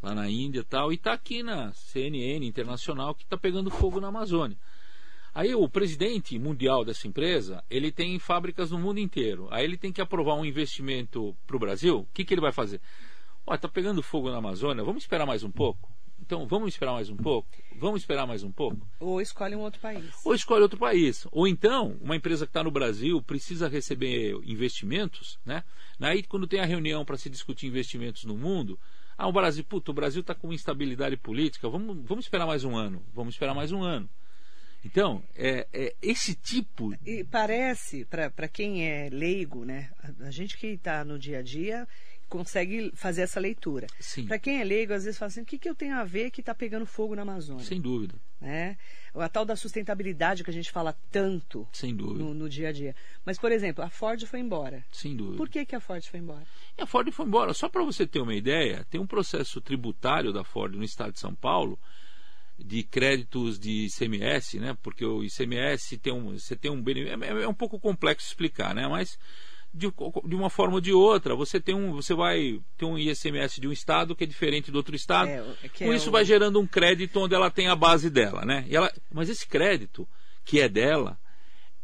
Lá 0.02 0.16
na 0.16 0.30
Índia 0.30 0.62
e 0.62 0.64
tal, 0.64 0.92
e 0.92 0.96
está 0.96 1.14
aqui 1.14 1.44
na 1.44 1.72
CNN 1.74 2.46
internacional 2.46 3.14
que 3.14 3.24
está 3.24 3.38
pegando 3.38 3.70
fogo 3.70 4.00
na 4.00 4.08
Amazônia. 4.08 4.58
Aí 5.34 5.56
o 5.56 5.70
presidente 5.70 6.38
mundial 6.38 6.84
dessa 6.84 7.08
empresa, 7.08 7.64
ele 7.70 7.92
tem 7.92 8.20
fábricas 8.20 8.72
no 8.72 8.80
mundo 8.80 9.00
inteiro. 9.00 9.48
Aí 9.50 9.64
ele 9.64 9.78
tem 9.78 9.92
que 9.92 10.02
aprovar 10.02 10.36
um 10.36 10.44
investimento 10.44 11.36
para 11.48 11.56
o 11.56 11.60
Brasil. 11.60 12.00
O 12.00 12.08
que, 12.14 12.26
que 12.26 12.34
ele 12.34 12.42
vai 12.42 12.52
fazer? 12.52 12.82
Está 13.50 13.68
pegando 13.68 14.04
fogo 14.04 14.30
na 14.30 14.38
Amazônia, 14.38 14.84
vamos 14.84 15.04
esperar 15.04 15.26
mais 15.26 15.44
um 15.44 15.52
pouco? 15.52 15.92
Então, 16.20 16.46
vamos 16.46 16.70
esperar 16.70 16.94
mais 16.94 17.10
um 17.10 17.16
pouco? 17.16 17.50
Vamos 17.78 18.02
esperar 18.02 18.28
mais 18.28 18.44
um 18.44 18.52
pouco? 18.52 18.88
Ou 19.00 19.20
escolhe 19.20 19.56
um 19.56 19.62
outro 19.62 19.82
país. 19.82 20.06
Ou 20.24 20.36
escolhe 20.36 20.62
outro 20.62 20.80
país. 20.80 21.26
Ou 21.32 21.48
então, 21.48 21.98
uma 22.00 22.16
empresa 22.16 22.46
que 22.46 22.52
está 22.52 22.64
no 22.64 22.70
Brasil 22.70 23.22
precisa 23.22 23.68
receber 23.68 24.38
investimentos, 24.44 25.40
né? 25.44 25.64
Aí, 26.00 26.22
quando 26.24 26.48
tem 26.48 26.60
a 26.60 26.66
reunião 26.66 27.04
para 27.04 27.18
se 27.18 27.30
discutir 27.30 27.68
investimentos 27.68 28.24
no 28.24 28.38
mundo, 28.38 28.80
ah, 29.22 29.28
o 29.28 29.32
Brasil, 29.32 29.64
puto, 29.64 29.92
o 29.92 29.94
Brasil 29.94 30.22
está 30.22 30.34
com 30.34 30.52
instabilidade 30.52 31.16
política, 31.16 31.70
vamos, 31.70 32.04
vamos 32.08 32.26
esperar 32.26 32.48
mais 32.48 32.64
um 32.64 32.76
ano, 32.76 33.04
vamos 33.14 33.36
esperar 33.36 33.54
mais 33.54 33.72
um 33.72 33.84
ano. 33.84 34.10
Então, 34.84 35.22
é, 35.36 35.68
é 35.72 35.94
esse 36.02 36.34
tipo. 36.34 36.92
E 37.06 37.24
parece, 37.24 38.04
para 38.06 38.48
quem 38.48 38.84
é 38.84 39.10
leigo, 39.12 39.64
né? 39.64 39.92
A, 40.22 40.32
gente 40.32 40.58
que 40.58 40.66
está 40.68 41.06
no 41.06 41.20
dia 41.20 41.38
a 41.38 41.42
dia 41.44 41.88
consegue 42.32 42.92
fazer 42.96 43.24
essa 43.24 43.42
leitura. 43.42 43.88
Para 44.26 44.40
quem 44.40 44.62
é 44.62 44.64
leigo, 44.64 44.94
às 44.94 45.04
vezes 45.04 45.20
fala 45.20 45.28
assim: 45.28 45.42
o 45.42 45.46
que, 45.46 45.60
que 45.60 45.70
eu 45.70 45.76
tenho 45.76 45.96
a 45.96 46.06
ver 46.06 46.32
que 46.32 46.40
está 46.40 46.56
pegando 46.56 46.86
fogo 46.86 47.14
na 47.14 47.24
Amazônia? 47.24 47.66
Sem 47.66 47.82
dúvida. 47.82 48.16
Né? 48.40 48.78
A 49.14 49.28
tal 49.28 49.44
da 49.44 49.56
sustentabilidade 49.56 50.44
que 50.44 50.50
a 50.50 50.54
gente 50.54 50.72
fala 50.72 50.98
tanto 51.12 51.68
Sem 51.74 51.94
dúvida. 51.94 52.24
No, 52.24 52.34
no 52.34 52.50
dia 52.50 52.70
a 52.70 52.72
dia. 52.72 52.96
Mas, 53.26 53.38
por 53.38 53.52
exemplo, 53.52 53.84
a 53.84 53.90
Ford 53.90 54.26
foi 54.26 54.40
embora. 54.40 54.84
Sem 54.92 55.16
dúvida. 55.16 55.38
Por 55.38 55.50
que, 55.50 55.66
que 55.66 55.76
a 55.76 55.82
Ford 55.82 56.02
foi 56.04 56.22
embora? 56.22 56.48
E 56.78 56.82
a 56.82 56.88
Ford 56.88 57.12
foi 57.12 57.26
embora. 57.26 57.54
Só 57.54 57.68
para 57.68 57.84
você 57.84 58.08
ter 58.08 58.22
uma 58.22 58.34
ideia, 58.34 58.86
tem 58.90 59.00
um 59.00 59.06
processo 59.06 59.60
tributário 59.60 60.32
da 60.32 60.46
Ford 60.46 60.74
no 60.74 60.84
estado 60.84 61.12
de 61.12 61.20
São 61.20 61.36
Paulo 61.36 61.78
de 62.58 62.84
créditos 62.84 63.60
de 63.60 63.88
ICMS, 63.88 64.60
né? 64.60 64.78
Porque 64.82 65.04
o 65.04 65.24
ICMS 65.24 65.98
tem 65.98 66.14
um, 66.14 66.38
você 66.38 66.56
tem 66.56 66.72
um 66.72 66.84
é, 67.24 67.44
é 67.44 67.48
um 67.48 67.54
pouco 67.54 67.80
complexo 67.80 68.28
explicar, 68.28 68.74
né? 68.74 68.88
Mas 68.88 69.18
de, 69.74 69.88
de, 70.26 70.36
uma 70.36 70.50
forma 70.50 70.76
ou 70.76 70.82
de 70.82 70.92
outra, 70.92 71.36
você 71.36 71.60
tem 71.60 71.74
um, 71.74 71.94
você 71.94 72.14
vai 72.14 72.62
ter 72.78 72.86
um 72.86 72.98
ICMS 72.98 73.62
de 73.62 73.68
um 73.68 73.72
estado 73.72 74.16
que 74.16 74.24
é 74.24 74.28
diferente 74.28 74.70
do 74.70 74.76
outro 74.76 74.96
estado. 74.96 75.30
É, 75.30 75.70
Com 75.78 75.94
é 75.94 75.96
isso 75.96 76.10
o... 76.10 76.12
vai 76.12 76.26
gerando 76.26 76.60
um 76.60 76.68
crédito 76.68 77.20
onde 77.20 77.34
ela 77.34 77.50
tem 77.50 77.68
a 77.68 77.76
base 77.76 78.10
dela, 78.10 78.44
né? 78.46 78.66
Ela, 78.70 78.92
mas 79.10 79.30
esse 79.30 79.48
crédito 79.48 80.08
que 80.44 80.60
é 80.60 80.68
dela, 80.68 81.18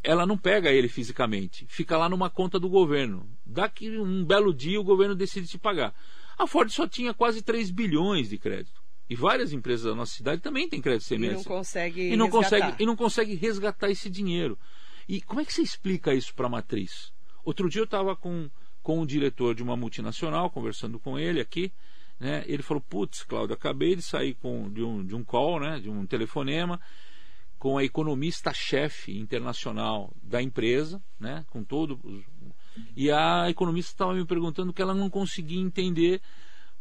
ela 0.03 0.25
não 0.25 0.37
pega 0.37 0.69
ele 0.69 0.89
fisicamente, 0.89 1.65
fica 1.69 1.97
lá 1.97 2.09
numa 2.09 2.29
conta 2.29 2.59
do 2.59 2.69
governo. 2.69 3.29
Daqui 3.45 3.89
um 3.97 4.25
belo 4.25 4.53
dia 4.53 4.79
o 4.79 4.83
governo 4.83 5.15
decide 5.15 5.47
te 5.47 5.57
pagar. 5.57 5.93
A 6.37 6.45
Ford 6.45 6.69
só 6.69 6.87
tinha 6.87 7.13
quase 7.13 7.41
3 7.41 7.71
bilhões 7.71 8.29
de 8.29 8.37
crédito. 8.37 8.85
E 9.09 9.15
várias 9.15 9.53
empresas 9.53 9.85
da 9.85 9.95
nossa 9.95 10.13
cidade 10.13 10.41
também 10.41 10.67
têm 10.67 10.81
crédito 10.81 11.07
ICMS. 11.07 11.31
E 11.31 11.35
não 11.35 11.43
consegue 11.43 12.01
e 12.01 12.17
não 12.17 12.29
consegue 12.29 12.75
E 12.77 12.85
não 12.85 12.95
consegue 12.95 13.35
resgatar 13.35 13.89
esse 13.89 14.09
dinheiro. 14.09 14.59
E 15.07 15.21
como 15.21 15.39
é 15.39 15.45
que 15.45 15.53
você 15.53 15.61
explica 15.61 16.13
isso 16.13 16.35
para 16.35 16.47
a 16.47 16.49
matriz? 16.49 17.13
Outro 17.47 17.69
dia 17.69 17.79
eu 17.79 17.85
estava 17.85 18.13
com, 18.13 18.49
com 18.83 18.99
o 18.99 19.07
diretor 19.07 19.55
de 19.55 19.63
uma 19.63 19.77
multinacional, 19.77 20.49
conversando 20.49 20.99
com 20.99 21.17
ele 21.17 21.39
aqui, 21.39 21.71
né? 22.19 22.43
Ele 22.45 22.61
falou, 22.61 22.81
putz, 22.81 23.23
Cláudio, 23.23 23.53
acabei 23.53 23.95
de 23.95 24.01
sair 24.01 24.33
com, 24.33 24.69
de, 24.69 24.83
um, 24.83 25.05
de 25.05 25.15
um 25.15 25.23
call, 25.23 25.57
né? 25.57 25.79
de 25.79 25.89
um 25.89 26.05
telefonema, 26.05 26.77
com 27.57 27.77
a 27.77 27.85
economista-chefe 27.85 29.17
internacional 29.17 30.13
da 30.21 30.41
empresa, 30.41 31.01
né? 31.17 31.45
com 31.49 31.63
todo. 31.63 31.97
E 32.97 33.09
a 33.09 33.49
economista 33.49 33.93
estava 33.93 34.13
me 34.13 34.25
perguntando 34.25 34.73
que 34.73 34.81
ela 34.81 34.93
não 34.93 35.09
conseguia 35.09 35.61
entender 35.61 36.21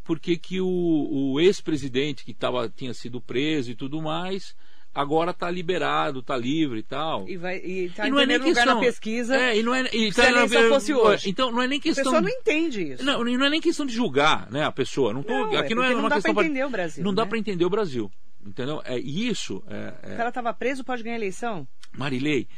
por 0.02 0.18
que, 0.18 0.36
que 0.36 0.60
o, 0.60 0.66
o 0.66 1.40
ex-presidente, 1.40 2.24
que 2.24 2.34
tava, 2.34 2.68
tinha 2.68 2.92
sido 2.92 3.20
preso 3.20 3.70
e 3.70 3.76
tudo 3.76 4.02
mais, 4.02 4.56
agora 4.96 5.30
está 5.32 5.50
liberado, 5.50 6.20
está 6.20 6.34
livre 6.34 6.78
e 6.78 6.82
tal. 6.82 7.28
E, 7.28 7.36
vai, 7.36 7.58
e 7.58 7.90
tá 7.90 8.06
e 8.06 8.10
não 8.10 8.18
é 8.18 8.24
nem 8.24 8.40
questão, 8.40 8.76
na 8.76 8.80
pesquisa. 8.80 9.36
É, 9.36 9.58
e 9.58 9.62
não 9.62 9.74
é, 9.74 9.82
e 9.94 10.10
tá, 10.10 10.24
a 10.24 10.30
eleição 10.30 10.68
fosse 10.70 10.94
hoje. 10.94 11.28
Então 11.28 11.52
não 11.52 11.60
é 11.60 11.68
nem 11.68 11.78
questão. 11.78 12.02
A 12.02 12.04
pessoa 12.06 12.20
não 12.22 12.30
entende 12.30 12.92
isso. 12.92 13.04
Não, 13.04 13.22
não 13.22 13.46
é 13.46 13.50
nem 13.50 13.60
questão 13.60 13.84
de 13.84 13.94
julgar, 13.94 14.50
né, 14.50 14.64
a 14.64 14.72
pessoa. 14.72 15.12
Não, 15.12 15.22
tô, 15.22 15.32
não 15.34 15.58
aqui 15.58 15.74
é 15.74 15.76
não 15.76 15.84
é 15.84 15.90
uma 15.90 16.02
não 16.02 16.08
dá 16.08 16.14
questão 16.16 16.34
para 16.34 16.44
entender 16.44 16.64
o 16.64 16.70
Brasil. 16.70 17.04
Não 17.04 17.12
né? 17.12 17.16
dá 17.16 17.26
para 17.26 17.38
entender 17.38 17.64
o 17.66 17.70
Brasil, 17.70 18.10
entendeu? 18.44 18.80
É 18.86 18.98
isso. 18.98 19.62
É, 19.68 19.94
é... 20.02 20.14
O 20.14 20.16
cara 20.16 20.30
estava 20.30 20.54
preso, 20.54 20.82
pode 20.82 21.02
ganhar 21.02 21.16
eleição. 21.16 21.68
Marilei, 21.92 22.48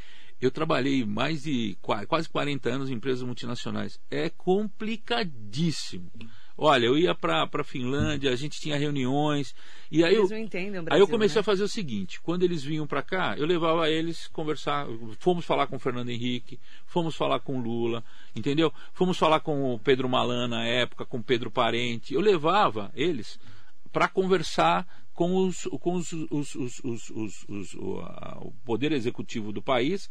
eu 0.40 0.52
trabalhei 0.52 1.04
mais 1.04 1.42
de 1.42 1.76
quase 2.07 2.28
40 2.28 2.68
anos 2.71 2.88
em 2.88 2.95
empresas 2.95 3.25
multinacionais. 3.25 3.99
É 4.09 4.30
complicadíssimo. 4.30 6.12
Olha, 6.60 6.86
eu 6.86 6.98
ia 6.98 7.14
para 7.14 7.48
a 7.50 7.64
Finlândia, 7.64 8.32
a 8.32 8.36
gente 8.36 8.60
tinha 8.60 8.76
reuniões. 8.76 9.54
E 9.92 10.02
aí 10.04 10.16
eles 10.16 10.28
eu, 10.28 10.36
não 10.36 10.44
entendem 10.44 10.80
o 10.80 10.82
Brasil, 10.82 10.92
aí 10.92 11.00
eu 11.00 11.06
comecei 11.06 11.36
né? 11.36 11.40
a 11.40 11.44
fazer 11.44 11.62
o 11.62 11.68
seguinte: 11.68 12.20
quando 12.20 12.42
eles 12.42 12.64
vinham 12.64 12.84
para 12.84 13.00
cá, 13.00 13.36
eu 13.38 13.46
levava 13.46 13.88
eles 13.88 14.26
conversar. 14.26 14.88
Fomos 15.20 15.44
falar 15.44 15.68
com 15.68 15.76
o 15.76 15.78
Fernando 15.78 16.08
Henrique, 16.08 16.58
fomos 16.84 17.14
falar 17.14 17.38
com 17.38 17.58
o 17.58 17.62
Lula, 17.62 18.02
entendeu? 18.34 18.72
Fomos 18.92 19.16
falar 19.16 19.38
com 19.38 19.72
o 19.72 19.78
Pedro 19.78 20.08
Malan 20.08 20.48
na 20.48 20.64
época, 20.64 21.06
com 21.06 21.18
o 21.18 21.22
Pedro 21.22 21.48
Parente. 21.48 22.12
Eu 22.12 22.20
levava 22.20 22.90
eles 22.92 23.38
para 23.92 24.08
conversar 24.08 24.84
com, 25.14 25.36
os, 25.36 25.62
com 25.80 25.94
os, 25.94 26.12
os, 26.12 26.54
os, 26.56 27.74
o, 27.74 28.00
a, 28.00 28.38
o 28.40 28.52
poder 28.64 28.90
executivo 28.90 29.52
do 29.52 29.62
país 29.62 30.10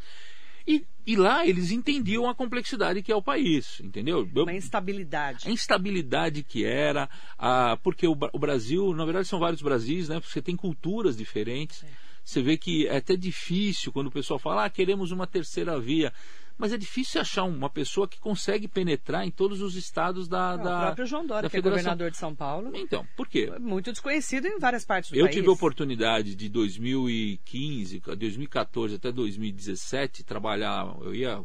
e, 0.67 0.85
e, 1.05 1.15
lá 1.15 1.47
eles 1.47 1.71
entendiam 1.71 2.29
a 2.29 2.35
complexidade 2.35 3.01
que 3.01 3.11
é 3.11 3.15
o 3.15 3.21
país, 3.21 3.79
entendeu? 3.81 4.27
Uma 4.35 4.53
instabilidade. 4.53 5.47
A 5.47 5.51
instabilidade 5.51 6.43
que 6.43 6.65
era, 6.65 7.09
a, 7.37 7.77
porque 7.77 8.05
o, 8.05 8.17
o, 8.33 8.39
Brasil, 8.39 8.93
na 8.93 9.05
verdade 9.05 9.27
são 9.27 9.39
vários 9.39 9.61
Brasis, 9.61 10.09
né? 10.09 10.19
Você 10.19 10.41
tem 10.41 10.55
culturas 10.55 11.15
diferentes. 11.15 11.83
É. 11.83 11.87
Você 12.23 12.41
vê 12.41 12.57
que 12.57 12.85
é 12.87 12.97
até 12.97 13.15
difícil 13.15 13.89
quando 13.93 14.07
o 14.07 14.11
pessoal 14.11 14.37
fala, 14.37 14.65
ah, 14.65 14.69
queremos 14.69 15.11
uma 15.11 15.25
terceira 15.25 15.79
via 15.79 16.11
mas 16.57 16.73
é 16.73 16.77
difícil 16.77 17.21
achar 17.21 17.43
uma 17.43 17.69
pessoa 17.69 18.07
que 18.07 18.19
consegue 18.19 18.67
penetrar 18.67 19.25
em 19.25 19.31
todos 19.31 19.61
os 19.61 19.75
estados 19.75 20.27
da, 20.27 20.57
Não, 20.57 20.63
da 20.63 20.77
O 20.77 20.81
próprio 20.81 21.05
João 21.05 21.25
Dória, 21.25 21.49
que 21.49 21.57
é 21.57 21.61
governador 21.61 22.11
de 22.11 22.17
São 22.17 22.35
Paulo. 22.35 22.71
Então, 22.73 23.05
por 23.15 23.27
quê? 23.27 23.51
Muito 23.59 23.91
desconhecido 23.91 24.47
em 24.47 24.59
várias 24.59 24.85
partes 24.85 25.11
do 25.11 25.17
eu 25.17 25.25
país. 25.25 25.35
Eu 25.35 25.41
tive 25.41 25.49
a 25.49 25.53
oportunidade 25.53 26.35
de 26.35 26.49
2015, 26.49 27.99
2014 27.99 28.95
até 28.95 29.11
2017 29.11 30.23
trabalhar, 30.23 30.95
eu 31.01 31.13
ia 31.13 31.43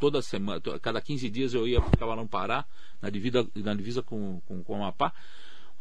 toda 0.00 0.22
semana, 0.22 0.60
cada 0.80 1.00
15 1.00 1.28
dias 1.28 1.54
eu 1.54 1.68
ia 1.68 1.78
lá 2.00 2.16
no 2.16 2.26
Pará, 2.26 2.64
na 3.02 3.10
divisa, 3.10 3.46
na 3.54 3.74
divisa 3.74 4.02
com, 4.02 4.40
com, 4.46 4.64
com 4.64 4.72
o 4.72 4.76
Amapá. 4.76 5.12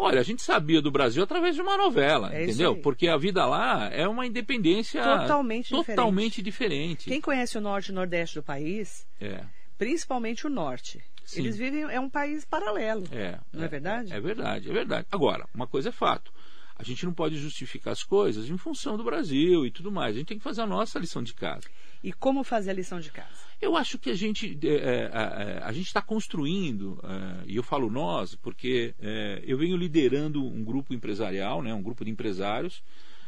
Olha, 0.01 0.21
a 0.21 0.23
gente 0.23 0.41
sabia 0.41 0.81
do 0.81 0.89
Brasil 0.89 1.21
através 1.21 1.55
de 1.55 1.61
uma 1.61 1.77
novela, 1.77 2.33
é 2.33 2.45
entendeu? 2.45 2.77
Porque 2.77 3.09
a 3.09 3.17
vida 3.17 3.45
lá 3.45 3.89
é 3.91 4.07
uma 4.07 4.25
independência 4.25 5.03
totalmente, 5.03 5.69
totalmente 5.71 6.41
diferente. 6.41 6.99
diferente. 6.99 7.09
Quem 7.09 7.19
conhece 7.19 7.57
o 7.57 7.61
norte 7.61 7.89
e 7.89 7.91
nordeste 7.91 8.35
do 8.35 8.43
país, 8.43 9.05
é. 9.19 9.43
principalmente 9.77 10.47
o 10.47 10.49
norte, 10.49 11.03
Sim. 11.25 11.41
eles 11.41 11.57
vivem 11.57 11.81
é 11.81 11.99
um 11.99 12.09
país 12.09 12.45
paralelo. 12.45 13.03
É, 13.11 13.37
não 13.51 13.63
é, 13.63 13.65
é 13.65 13.67
verdade? 13.67 14.13
É 14.13 14.21
verdade, 14.21 14.69
é 14.69 14.73
verdade. 14.73 15.07
Agora, 15.11 15.45
uma 15.53 15.67
coisa 15.67 15.89
é 15.89 15.91
fato. 15.91 16.31
A 16.77 16.83
gente 16.83 17.05
não 17.05 17.13
pode 17.13 17.37
justificar 17.37 17.91
as 17.91 18.01
coisas 18.01 18.49
em 18.49 18.57
função 18.57 18.95
do 18.95 19.03
Brasil 19.03 19.65
e 19.65 19.71
tudo 19.71 19.91
mais. 19.91 20.15
A 20.15 20.19
gente 20.19 20.27
tem 20.29 20.37
que 20.37 20.43
fazer 20.45 20.61
a 20.61 20.65
nossa 20.65 20.97
lição 20.97 21.21
de 21.21 21.33
casa. 21.33 21.67
E 22.01 22.13
como 22.13 22.43
fazer 22.43 22.71
a 22.71 22.73
lição 22.73 22.99
de 22.99 23.11
casa? 23.11 23.27
Eu 23.61 23.75
acho 23.75 23.99
que 23.99 24.09
a 24.09 24.15
gente 24.15 24.57
é, 24.63 24.67
é, 24.67 25.09
a, 25.11 25.67
a, 25.67 25.73
gente 25.73 25.87
está 25.87 26.01
construindo 26.01 26.97
é, 27.03 27.43
e 27.45 27.57
eu 27.57 27.63
falo 27.63 27.89
nós 27.89 28.35
porque 28.35 28.95
é, 28.99 29.43
eu 29.45 29.57
venho 29.57 29.75
liderando 29.75 30.45
um 30.45 30.63
grupo 30.63 30.93
empresarial, 30.93 31.61
né, 31.61 31.73
um 31.73 31.81
grupo 31.81 32.05
de 32.05 32.11
empresários 32.11 32.81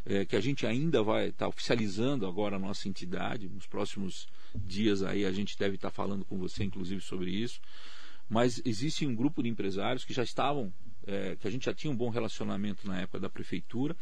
é, 0.06 0.26
que 0.26 0.36
a 0.36 0.42
gente 0.42 0.66
ainda 0.66 1.04
vai 1.04 1.28
estar 1.28 1.46
tá 1.46 1.50
oficializando 1.50 2.26
agora 2.26 2.56
a 2.56 2.60
nossa 2.60 2.88
entidade. 2.88 3.50
Nos 3.50 3.68
próximos 3.68 4.28
dias 4.56 5.04
aí 5.04 5.26
a 5.26 5.32
gente 5.34 5.58
deve 5.58 5.76
estar 5.76 5.90
tá 5.90 5.96
falando 5.96 6.24
com 6.24 6.38
você 6.38 6.64
inclusive 6.64 7.02
sobre 7.02 7.30
isso. 7.30 7.60
Mas 8.30 8.62
existe 8.64 9.06
um 9.06 9.14
grupo 9.14 9.44
de 9.44 9.50
empresários 9.50 10.06
que 10.06 10.14
já 10.14 10.24
estavam 10.24 10.74
é, 11.06 11.36
que 11.36 11.48
a 11.48 11.52
gente 11.52 11.66
já 11.66 11.74
tinha 11.74 11.92
um 11.92 11.96
bom 11.96 12.10
relacionamento 12.10 12.88
na 12.88 13.02
época 13.02 13.20
da 13.20 13.30
prefeitura. 13.30 13.96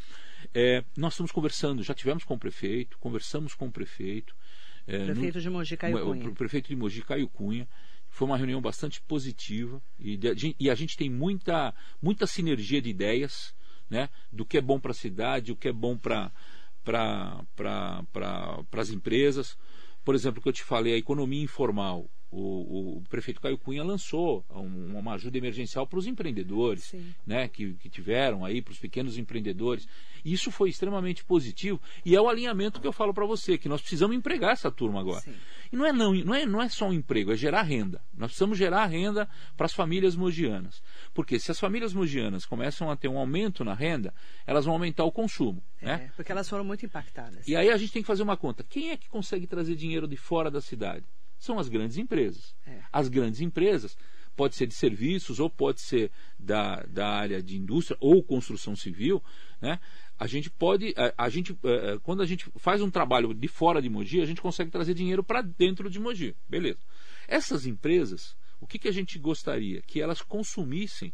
É, 0.53 0.83
nós 0.95 1.13
estamos 1.13 1.31
conversando, 1.31 1.83
já 1.83 1.93
tivemos 1.93 2.23
com 2.23 2.35
o 2.35 2.39
prefeito, 2.39 2.97
conversamos 2.99 3.53
com 3.53 3.67
o 3.67 3.71
prefeito. 3.71 4.35
É, 4.89 5.05
prefeito 5.05 5.35
no, 5.35 5.41
de 5.41 5.49
Mogi 5.49 5.77
Caio 5.77 6.03
Cunha. 6.03 6.29
O 6.29 6.35
prefeito 6.35 6.67
de 6.67 6.75
Mogi 6.75 7.01
Caio 7.03 7.27
Cunha. 7.29 7.67
Foi 8.09 8.27
uma 8.27 8.37
reunião 8.37 8.59
bastante 8.59 8.99
positiva 9.01 9.79
e, 9.99 10.17
de, 10.17 10.55
e 10.59 10.67
a 10.67 10.73
gente 10.73 10.97
tem 10.97 11.07
muita, 11.09 11.75
muita 12.01 12.25
sinergia 12.25 12.81
de 12.81 12.89
ideias 12.89 13.53
né, 13.87 14.09
do 14.31 14.43
que 14.43 14.57
é 14.57 14.61
bom 14.61 14.79
para 14.79 14.91
a 14.91 14.95
cidade, 14.95 15.51
o 15.51 15.55
que 15.55 15.67
é 15.67 15.71
bom 15.71 15.95
para 15.95 16.31
pra, 16.83 17.45
as 18.71 18.89
empresas. 18.89 19.55
Por 20.03 20.15
exemplo, 20.15 20.39
o 20.39 20.41
que 20.41 20.49
eu 20.49 20.53
te 20.53 20.63
falei, 20.63 20.95
a 20.95 20.97
economia 20.97 21.43
informal 21.43 22.09
o, 22.31 22.97
o, 22.97 23.03
prefeito 23.09 23.41
Caio 23.41 23.57
Cunha 23.57 23.83
lançou 23.83 24.45
um, 24.49 24.97
uma 24.97 25.13
ajuda 25.13 25.37
emergencial 25.37 25.87
para 25.87 25.97
os 25.97 26.05
empreendedores, 26.05 26.93
né, 27.25 27.47
que, 27.47 27.73
que 27.73 27.89
tiveram 27.89 28.45
aí, 28.45 28.61
para 28.61 28.71
os 28.71 28.77
pequenos 28.77 29.17
empreendedores. 29.17 29.87
Isso 30.23 30.51
foi 30.51 30.69
extremamente 30.69 31.23
positivo 31.23 31.81
e 32.05 32.15
é 32.15 32.21
o 32.21 32.29
alinhamento 32.29 32.79
que 32.79 32.87
eu 32.87 32.91
falo 32.91 33.13
para 33.13 33.25
você, 33.25 33.57
que 33.57 33.69
nós 33.69 33.81
precisamos 33.81 34.15
empregar 34.15 34.51
essa 34.51 34.69
turma 34.69 34.99
agora. 34.99 35.21
Sim. 35.21 35.33
E 35.71 35.75
não 35.75 35.85
é, 35.85 35.93
não, 35.93 36.13
não, 36.13 36.35
é, 36.35 36.45
não 36.45 36.61
é 36.61 36.69
só 36.69 36.87
um 36.87 36.93
emprego, 36.93 37.31
é 37.31 37.35
gerar 37.35 37.63
renda. 37.63 38.01
Nós 38.13 38.31
precisamos 38.31 38.57
gerar 38.57 38.85
renda 38.85 39.27
para 39.55 39.65
as 39.65 39.73
famílias 39.73 40.15
mogianas. 40.15 40.83
Porque 41.13 41.39
se 41.39 41.51
as 41.51 41.59
famílias 41.59 41.93
mogianas 41.93 42.45
começam 42.45 42.91
a 42.91 42.95
ter 42.95 43.07
um 43.07 43.17
aumento 43.17 43.63
na 43.63 43.73
renda, 43.73 44.13
elas 44.45 44.65
vão 44.65 44.73
aumentar 44.73 45.03
o 45.03 45.11
consumo. 45.11 45.63
É, 45.81 45.85
né? 45.85 46.11
porque 46.15 46.31
elas 46.31 46.49
foram 46.49 46.63
muito 46.63 46.85
impactadas. 46.85 47.47
E 47.47 47.55
aí 47.55 47.69
a 47.69 47.77
gente 47.77 47.91
tem 47.91 48.01
que 48.01 48.07
fazer 48.07 48.23
uma 48.23 48.37
conta. 48.37 48.63
Quem 48.63 48.91
é 48.91 48.97
que 48.97 49.07
consegue 49.09 49.47
trazer 49.47 49.75
dinheiro 49.75 50.07
de 50.07 50.17
fora 50.17 50.51
da 50.51 50.61
cidade? 50.61 51.05
São 51.39 51.57
as 51.57 51.69
grandes 51.69 51.97
empresas. 51.97 52.55
É. 52.67 52.81
As 52.91 53.07
grandes 53.07 53.41
empresas, 53.41 53.97
pode 54.35 54.55
ser 54.55 54.67
de 54.67 54.73
serviços, 54.73 55.39
ou 55.39 55.49
pode 55.49 55.81
ser 55.81 56.11
da, 56.37 56.83
da 56.83 57.07
área 57.09 57.41
de 57.41 57.57
indústria 57.57 57.97
ou 57.99 58.23
construção 58.23 58.75
civil, 58.75 59.23
né? 59.61 59.79
A 60.17 60.27
gente 60.27 60.49
pode, 60.49 60.93
a, 60.97 61.25
a 61.25 61.29
gente, 61.29 61.57
é, 61.63 61.93
é, 61.93 61.99
quando 61.99 62.21
a 62.21 62.25
gente 62.25 62.49
faz 62.57 62.81
um 62.81 62.91
trabalho 62.91 63.33
de 63.33 63.47
fora 63.47 63.81
de 63.81 63.89
Mogi, 63.89 64.21
a 64.21 64.25
gente 64.25 64.41
consegue 64.41 64.69
trazer 64.69 64.93
dinheiro 64.93 65.23
para 65.23 65.41
dentro 65.41 65.89
de 65.89 65.99
Mogi, 65.99 66.35
beleza? 66.47 66.79
Essas 67.27 67.65
empresas, 67.65 68.35
o 68.59 68.67
que, 68.67 68.77
que 68.77 68.87
a 68.87 68.93
gente 68.93 69.17
gostaria? 69.17 69.81
Que 69.81 70.01
elas 70.01 70.21
consumissem 70.21 71.13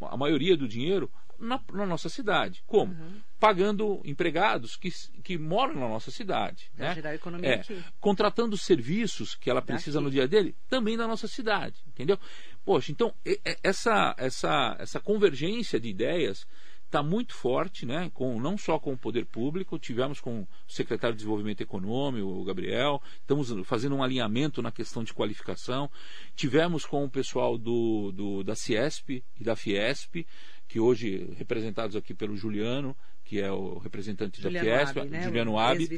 a 0.00 0.16
maioria 0.16 0.56
do 0.56 0.68
dinheiro 0.68 1.10
na, 1.38 1.60
na 1.72 1.86
nossa 1.86 2.08
cidade. 2.08 2.62
Como? 2.66 2.92
Uhum. 2.92 3.20
Pagando 3.38 4.00
empregados 4.04 4.76
que, 4.76 4.90
que 5.22 5.38
moram 5.38 5.74
na 5.74 5.88
nossa 5.88 6.10
cidade. 6.10 6.70
Pra 6.76 6.88
né? 6.88 6.94
gerar 6.94 7.14
economia 7.14 7.50
é, 7.50 7.54
aqui. 7.54 7.82
Contratando 8.00 8.56
serviços 8.56 9.34
que 9.34 9.48
ela 9.48 9.62
precisa 9.62 9.98
Daqui. 9.98 10.04
no 10.04 10.10
dia 10.10 10.26
dele, 10.26 10.56
também 10.68 10.96
na 10.96 11.06
nossa 11.06 11.28
cidade. 11.28 11.80
Entendeu? 11.86 12.18
Poxa, 12.64 12.92
então 12.92 13.14
essa, 13.62 14.14
essa, 14.18 14.76
essa 14.78 15.00
convergência 15.00 15.78
de 15.78 15.88
ideias 15.88 16.46
está 16.88 17.02
muito 17.02 17.34
forte, 17.34 17.84
né? 17.86 18.10
com, 18.14 18.40
não 18.40 18.56
só 18.56 18.78
com 18.78 18.94
o 18.94 18.98
poder 18.98 19.26
público, 19.26 19.78
tivemos 19.78 20.20
com 20.20 20.40
o 20.40 20.48
secretário 20.66 21.14
de 21.14 21.18
Desenvolvimento 21.18 21.60
Econômico, 21.60 22.26
o 22.26 22.44
Gabriel, 22.44 23.00
estamos 23.20 23.52
fazendo 23.66 23.94
um 23.94 24.02
alinhamento 24.02 24.62
na 24.62 24.72
questão 24.72 25.04
de 25.04 25.12
qualificação, 25.12 25.90
tivemos 26.34 26.86
com 26.86 27.04
o 27.04 27.10
pessoal 27.10 27.58
do, 27.58 28.10
do 28.12 28.42
da 28.42 28.54
Ciesp 28.54 29.22
e 29.38 29.44
da 29.44 29.54
Fiesp, 29.54 30.26
que 30.68 30.78
hoje 30.78 31.34
representados 31.36 31.96
aqui 31.96 32.12
pelo 32.14 32.36
Juliano, 32.36 32.94
que 33.24 33.40
é 33.40 33.50
o 33.50 33.78
representante 33.78 34.40
Juliano 34.40 34.66
da 34.66 34.76
Fiesp, 34.78 34.98
Abi, 34.98 35.08
né? 35.08 35.22
Juliano 35.22 35.58
Abi, 35.58 35.88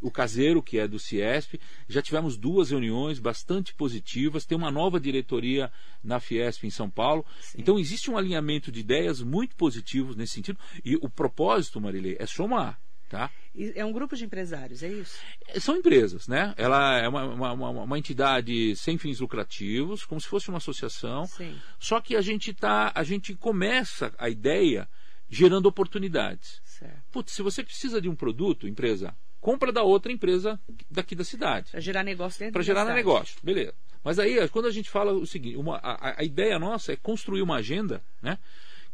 o 0.00 0.10
Caseiro, 0.10 0.62
que 0.62 0.78
é 0.78 0.88
do 0.88 0.98
Ciesp. 0.98 1.60
Já 1.88 2.02
tivemos 2.02 2.36
duas 2.36 2.70
reuniões 2.70 3.18
bastante 3.18 3.74
positivas, 3.74 4.44
tem 4.44 4.56
uma 4.56 4.70
nova 4.70 4.98
diretoria 4.98 5.70
na 6.02 6.18
Fiesp 6.18 6.64
em 6.64 6.70
São 6.70 6.90
Paulo. 6.90 7.24
Sim. 7.40 7.58
Então 7.60 7.78
existe 7.78 8.10
um 8.10 8.16
alinhamento 8.16 8.72
de 8.72 8.80
ideias 8.80 9.22
muito 9.22 9.54
positivos 9.54 10.16
nesse 10.16 10.34
sentido. 10.34 10.58
E 10.84 10.96
o 10.96 11.08
propósito, 11.08 11.80
Marilei, 11.80 12.16
é 12.18 12.26
somar. 12.26 12.80
Tá? 13.08 13.30
É 13.74 13.84
um 13.84 13.92
grupo 13.92 14.16
de 14.16 14.24
empresários, 14.24 14.82
é 14.82 14.88
isso? 14.88 15.18
São 15.60 15.76
empresas, 15.76 16.26
né? 16.26 16.52
Ela 16.56 16.98
é 16.98 17.08
uma, 17.08 17.24
uma, 17.24 17.52
uma, 17.52 17.70
uma 17.84 17.98
entidade 17.98 18.74
sem 18.74 18.98
fins 18.98 19.20
lucrativos, 19.20 20.04
como 20.04 20.20
se 20.20 20.26
fosse 20.26 20.48
uma 20.48 20.58
associação. 20.58 21.24
Sim. 21.26 21.56
Só 21.78 22.00
que 22.00 22.16
a 22.16 22.20
gente 22.20 22.52
tá, 22.52 22.90
a 22.94 23.04
gente 23.04 23.34
começa 23.34 24.12
a 24.18 24.28
ideia 24.28 24.88
gerando 25.28 25.66
oportunidades. 25.66 26.60
Certo. 26.64 27.02
Putz, 27.12 27.32
se 27.32 27.42
você 27.42 27.62
precisa 27.62 28.00
de 28.00 28.08
um 28.08 28.14
produto, 28.14 28.66
empresa, 28.66 29.14
compra 29.40 29.72
da 29.72 29.82
outra 29.82 30.10
empresa 30.10 30.58
daqui 30.90 31.14
da 31.14 31.24
cidade. 31.24 31.70
Para 31.70 31.80
gerar 31.80 32.02
negócio 32.02 32.38
dentro 32.40 32.54
Para 32.54 32.62
gerar 32.62 32.80
cidade. 32.80 32.96
negócio, 32.96 33.38
beleza. 33.42 33.74
Mas 34.02 34.18
aí, 34.18 34.48
quando 34.48 34.66
a 34.66 34.72
gente 34.72 34.90
fala 34.90 35.12
o 35.12 35.26
seguinte, 35.26 35.56
uma, 35.56 35.76
a, 35.78 36.20
a 36.20 36.24
ideia 36.24 36.58
nossa 36.58 36.92
é 36.92 36.96
construir 36.96 37.42
uma 37.42 37.56
agenda 37.56 38.02
né, 38.20 38.38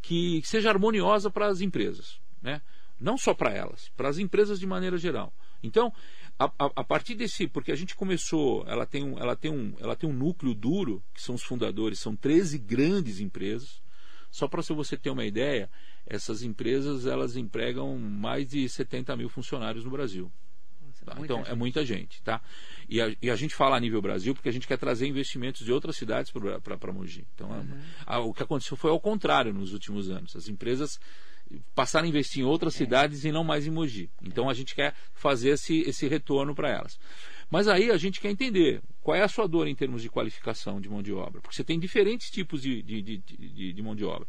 que 0.01 0.41
seja 0.45 0.69
harmoniosa 0.69 1.29
para 1.29 1.47
as 1.47 1.61
empresas. 1.61 2.19
Né? 2.41 2.61
Não 2.99 3.17
só 3.17 3.33
para 3.33 3.51
elas, 3.51 3.89
para 3.97 4.09
as 4.09 4.17
empresas 4.17 4.59
de 4.59 4.67
maneira 4.67 4.97
geral. 4.97 5.33
Então, 5.61 5.91
a, 6.37 6.45
a, 6.45 6.71
a, 6.75 6.83
partir 6.83 7.15
desse, 7.15 7.47
porque 7.47 7.71
a 7.71 7.75
gente 7.75 7.95
começou, 7.95 8.65
ela 8.67 8.85
tem, 8.85 9.03
um, 9.03 9.17
ela, 9.17 9.35
tem 9.35 9.51
um, 9.51 9.73
ela 9.79 9.95
tem 9.95 10.09
um 10.09 10.13
núcleo 10.13 10.53
duro, 10.53 11.03
que 11.13 11.21
são 11.21 11.35
os 11.35 11.43
fundadores, 11.43 11.99
são 11.99 12.15
13 12.15 12.57
grandes 12.57 13.19
empresas, 13.19 13.81
Só 14.29 14.47
para 14.47 14.61
você 14.61 14.97
ter 14.97 15.09
uma 15.09 15.25
ideia, 15.25 15.69
essas 16.05 16.43
empresas 16.43 17.05
elas 17.05 17.35
empregam 17.35 17.97
mais 17.97 18.47
de 18.47 18.67
70 18.67 19.15
mil 19.15 19.29
funcionários 19.29 19.85
no 19.85 19.91
Brasil. 19.91 20.31
Tá? 21.05 21.17
Então 21.19 21.37
gente. 21.39 21.51
é 21.51 21.55
muita 21.55 21.85
gente, 21.85 22.21
tá? 22.21 22.41
E 22.87 23.01
a, 23.01 23.13
e 23.21 23.29
a, 23.29 23.35
gente 23.35 23.55
fala 23.55 23.75
a 23.75 23.79
nível 23.79 24.01
Brasil 24.01 24.33
porque 24.33 24.49
a 24.49 24.51
gente 24.51 24.67
quer 24.67 24.77
trazer 24.77 25.05
investimentos 25.05 25.65
de 25.65 25.71
outras 25.71 25.97
cidades 25.97 26.31
para 26.31 26.93
Mogi. 26.93 27.27
Então 27.35 27.49
uhum. 27.49 27.81
a, 28.05 28.15
a, 28.15 28.19
o 28.19 28.33
que 28.33 28.43
aconteceu 28.43 28.77
foi 28.77 28.89
ao 28.89 28.99
contrário 28.99 29.53
nos 29.53 29.73
últimos 29.73 30.09
anos. 30.09 30.35
As 30.35 30.47
empresas 30.47 30.99
passaram 31.75 32.05
a 32.05 32.09
investir 32.09 32.41
em 32.41 32.45
outras 32.45 32.75
é. 32.75 32.77
cidades 32.77 33.25
e 33.25 33.31
não 33.31 33.43
mais 33.43 33.67
em 33.67 33.71
Mogi. 33.71 34.09
Então 34.21 34.49
a 34.49 34.53
gente 34.53 34.75
quer 34.75 34.93
fazer 35.13 35.49
esse, 35.49 35.81
esse 35.81 36.07
retorno 36.07 36.53
para 36.55 36.69
elas. 36.69 36.99
Mas 37.49 37.67
aí 37.67 37.91
a 37.91 37.97
gente 37.97 38.19
quer 38.19 38.31
entender 38.31 38.81
qual 39.01 39.15
é 39.15 39.21
a 39.21 39.27
sua 39.27 39.47
dor 39.47 39.67
em 39.67 39.75
termos 39.75 40.01
de 40.01 40.09
qualificação 40.09 40.81
de 40.81 40.89
mão 40.89 41.03
de 41.03 41.13
obra. 41.13 41.41
Porque 41.41 41.55
você 41.55 41.63
tem 41.63 41.79
diferentes 41.79 42.29
tipos 42.29 42.61
de, 42.61 42.81
de, 42.81 43.01
de, 43.01 43.17
de, 43.17 43.73
de 43.73 43.81
mão 43.81 43.95
de 43.95 44.03
obra. 44.03 44.27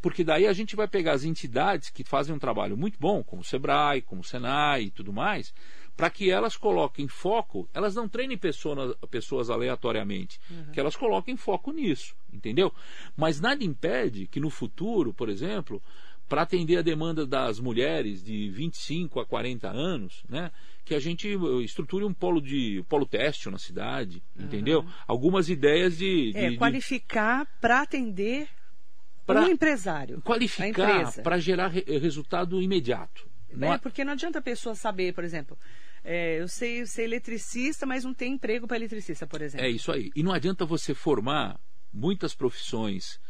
Porque 0.00 0.24
daí 0.24 0.48
a 0.48 0.52
gente 0.52 0.74
vai 0.74 0.88
pegar 0.88 1.12
as 1.12 1.22
entidades 1.22 1.88
que 1.88 2.02
fazem 2.02 2.34
um 2.34 2.38
trabalho 2.38 2.76
muito 2.76 2.98
bom, 2.98 3.22
como 3.22 3.42
o 3.42 3.44
Sebrae, 3.44 4.02
como 4.02 4.22
o 4.22 4.24
Senai 4.24 4.84
e 4.84 4.90
tudo 4.90 5.12
mais, 5.12 5.54
para 5.96 6.10
que 6.10 6.30
elas 6.30 6.56
coloquem 6.56 7.06
foco, 7.06 7.68
elas 7.72 7.94
não 7.94 8.08
treinem 8.08 8.36
pessoa, 8.36 8.96
pessoas 9.10 9.50
aleatoriamente, 9.50 10.40
uhum. 10.50 10.72
que 10.72 10.80
elas 10.80 10.96
coloquem 10.96 11.36
foco 11.36 11.70
nisso, 11.70 12.16
entendeu? 12.32 12.72
Mas 13.16 13.40
nada 13.40 13.62
impede 13.62 14.26
que 14.26 14.40
no 14.40 14.50
futuro, 14.50 15.12
por 15.12 15.28
exemplo, 15.28 15.80
para 16.32 16.40
atender 16.40 16.78
a 16.78 16.82
demanda 16.82 17.26
das 17.26 17.60
mulheres 17.60 18.24
de 18.24 18.48
25 18.48 19.20
a 19.20 19.26
40 19.26 19.68
anos, 19.68 20.24
né, 20.26 20.50
que 20.82 20.94
a 20.94 20.98
gente 20.98 21.28
estruture 21.62 22.06
um 22.06 22.14
polo 22.14 22.40
de 22.40 22.82
polo 22.88 23.04
têxtil 23.04 23.52
na 23.52 23.58
cidade, 23.58 24.22
uhum. 24.34 24.46
entendeu? 24.46 24.82
Algumas 25.06 25.50
ideias 25.50 25.98
de, 25.98 26.32
de 26.32 26.38
é, 26.38 26.56
qualificar 26.56 27.44
de... 27.44 27.50
para 27.60 27.82
atender 27.82 28.48
para 29.26 29.42
um 29.42 29.48
empresário, 29.48 30.22
qualificar 30.22 31.12
para 31.22 31.38
gerar 31.38 31.68
re 31.68 31.84
resultado 31.98 32.62
imediato. 32.62 33.28
É, 33.60 33.76
porque 33.76 34.02
não 34.02 34.14
adianta 34.14 34.38
a 34.38 34.42
pessoa 34.42 34.74
saber, 34.74 35.12
por 35.12 35.24
exemplo, 35.24 35.58
é, 36.02 36.40
eu 36.40 36.48
sei 36.48 36.86
ser 36.86 37.02
eletricista, 37.02 37.84
mas 37.84 38.04
não 38.04 38.14
tem 38.14 38.32
emprego 38.32 38.66
para 38.66 38.78
eletricista, 38.78 39.26
por 39.26 39.42
exemplo. 39.42 39.66
É 39.66 39.68
isso 39.68 39.92
aí. 39.92 40.10
E 40.16 40.22
não 40.22 40.32
adianta 40.32 40.64
você 40.64 40.94
formar 40.94 41.60
muitas 41.92 42.34
profissões 42.34 43.20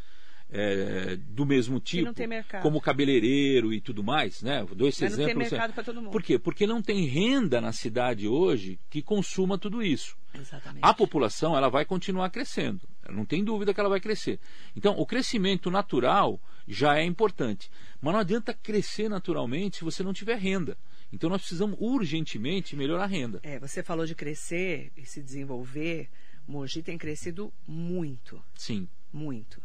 é, 0.55 1.17
do 1.17 1.47
mesmo 1.47 1.81
tipo, 1.81 2.13
como 2.61 2.81
cabeleireiro 2.81 3.73
e 3.73 3.81
tudo 3.81 4.05
mais, 4.05 4.43
né? 4.43 4.63
Esse 4.63 5.03
Mas 5.03 5.13
exemplo. 5.15 5.19
Não 5.19 5.27
tem 5.27 5.51
mercado 5.51 5.73
para 5.73 5.83
todo 5.83 6.03
mundo. 6.03 6.11
Por 6.11 6.23
quê? 6.23 6.39
Porque 6.39 6.67
não 6.67 6.83
tem 6.83 7.07
renda 7.07 7.59
na 7.59 7.73
cidade 7.73 8.29
hoje 8.29 8.79
que 8.91 9.01
consuma 9.01 9.57
tudo 9.57 9.83
isso. 9.83 10.15
Exatamente. 10.35 10.83
A 10.83 10.93
população 10.93 11.57
ela 11.57 11.71
vai 11.71 11.87
continuar 11.87 12.29
crescendo, 12.31 12.87
não 13.09 13.25
tem 13.25 13.43
dúvida 13.43 13.73
que 13.73 13.81
ela 13.81 13.89
vai 13.89 14.01
crescer. 14.01 14.39
Então, 14.77 14.95
o 14.99 15.07
crescimento 15.07 15.71
natural 15.71 16.39
já 16.69 16.99
é 16.99 17.05
importante, 17.05 17.71
mas 18.01 18.13
não 18.13 18.21
adianta 18.21 18.53
crescer 18.53 19.09
naturalmente 19.09 19.79
se 19.79 19.85
você 19.85 20.03
não 20.03 20.13
tiver 20.13 20.39
renda. 20.39 20.77
Então, 21.11 21.29
nós 21.29 21.41
precisamos 21.41 21.77
urgentemente 21.81 22.77
melhorar 22.77 23.05
a 23.05 23.07
renda. 23.07 23.41
É, 23.43 23.59
você 23.59 23.83
falou 23.83 24.07
de 24.07 24.15
crescer 24.15 24.93
e 24.97 25.05
se 25.05 25.23
desenvolver. 25.23 26.09
Mogi 26.47 26.83
tem 26.83 26.99
crescido 26.99 27.53
muito. 27.67 28.43
Sim. 28.55 28.89
Muito. 29.13 29.63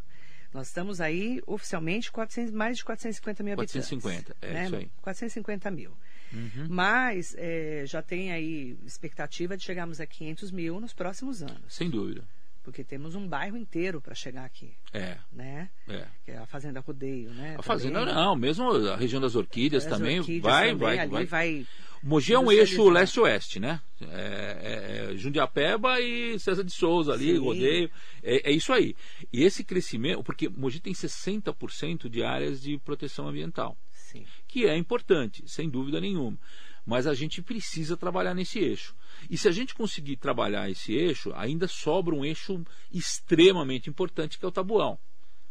Nós 0.53 0.67
estamos 0.67 1.01
aí 1.01 1.41
oficialmente 1.45 2.12
400, 2.12 2.53
mais 2.53 2.77
de 2.77 2.86
450 2.86 3.43
mil 3.43 3.55
450, 3.55 4.31
habitantes. 4.31 4.36
é 4.41 4.53
né? 4.53 4.65
isso 4.65 4.75
aí. 4.75 4.91
450 5.01 5.71
mil. 5.71 5.91
Uhum. 6.33 6.67
Mas 6.69 7.36
é, 7.38 7.83
já 7.86 8.01
tem 8.01 8.31
aí 8.31 8.77
expectativa 8.86 9.55
de 9.55 9.63
chegarmos 9.63 10.01
a 10.01 10.05
500 10.05 10.51
mil 10.51 10.79
nos 10.79 10.93
próximos 10.93 11.41
anos. 11.41 11.73
Sem 11.73 11.89
dúvida. 11.89 12.23
Porque 12.67 12.84
temos 12.84 13.15
um 13.15 13.25
bairro 13.25 13.56
inteiro 13.56 14.01
para 14.01 14.13
chegar 14.13 14.43
aqui. 14.43 14.73
É. 14.91 15.15
Né? 15.32 15.69
É. 15.88 16.06
Que 16.25 16.32
é 16.32 16.38
a 16.38 16.45
Fazenda 16.45 16.82
Rodeio, 16.82 17.30
né? 17.30 17.56
A 17.58 17.62
Fazenda 17.62 18.06
não, 18.06 18.36
mesmo 18.36 18.69
a 18.89 18.97
região 18.97 19.21
das 19.21 19.38
Orquídeas 19.38 19.86
As 19.86 19.89
também 19.89 20.19
orquídeas 20.19 20.43
vai, 20.43 20.67
também, 20.71 20.77
vai, 20.86 20.99
ali 20.99 21.12
vai, 21.12 21.25
vai. 21.25 21.67
Mogi 22.03 22.34
é 22.34 22.39
um 22.39 22.51
eixo 22.51 22.89
leste-oeste, 22.89 23.58
né? 23.58 23.80
É, 24.01 25.08
é, 25.08 25.13
é 25.13 25.15
Jundiapeba 25.15 26.01
e 26.01 26.38
César 26.39 26.62
de 26.62 26.73
Souza 26.73 27.13
ali, 27.13 27.38
Sim. 27.38 27.39
rodeio. 27.39 27.89
É, 28.21 28.49
é, 28.49 28.51
isso 28.51 28.73
aí. 28.73 28.93
E 29.32 29.45
esse 29.45 29.63
crescimento, 29.63 30.21
porque 30.21 30.49
Mogi 30.49 30.82
tem 30.82 30.91
60% 30.91 32.10
de 32.10 32.21
áreas 32.21 32.62
de 32.62 32.77
proteção 32.80 33.30
ambiental, 33.30 33.77
Sim. 33.97 34.25
que 34.47 34.65
é 34.65 34.77
importante, 34.77 35.43
sem 35.47 35.69
dúvida 35.69 35.99
nenhuma. 35.99 36.38
Mas 36.86 37.05
a 37.05 37.13
gente 37.13 37.41
precisa 37.41 37.97
trabalhar 37.97 38.33
nesse 38.33 38.60
eixo. 38.60 38.95
E 39.29 39.38
se 39.38 39.47
a 39.47 39.51
gente 39.51 39.75
conseguir 39.75 40.15
trabalhar 40.15 40.69
esse 40.69 40.93
eixo, 40.93 41.33
ainda 41.36 41.67
sobra 41.67 42.15
um 42.15 42.23
eixo 42.23 42.63
extremamente 42.91 43.89
importante 43.89 44.39
que 44.39 44.45
é 44.45 44.47
o 44.47 44.51
tabuão. 44.51 44.97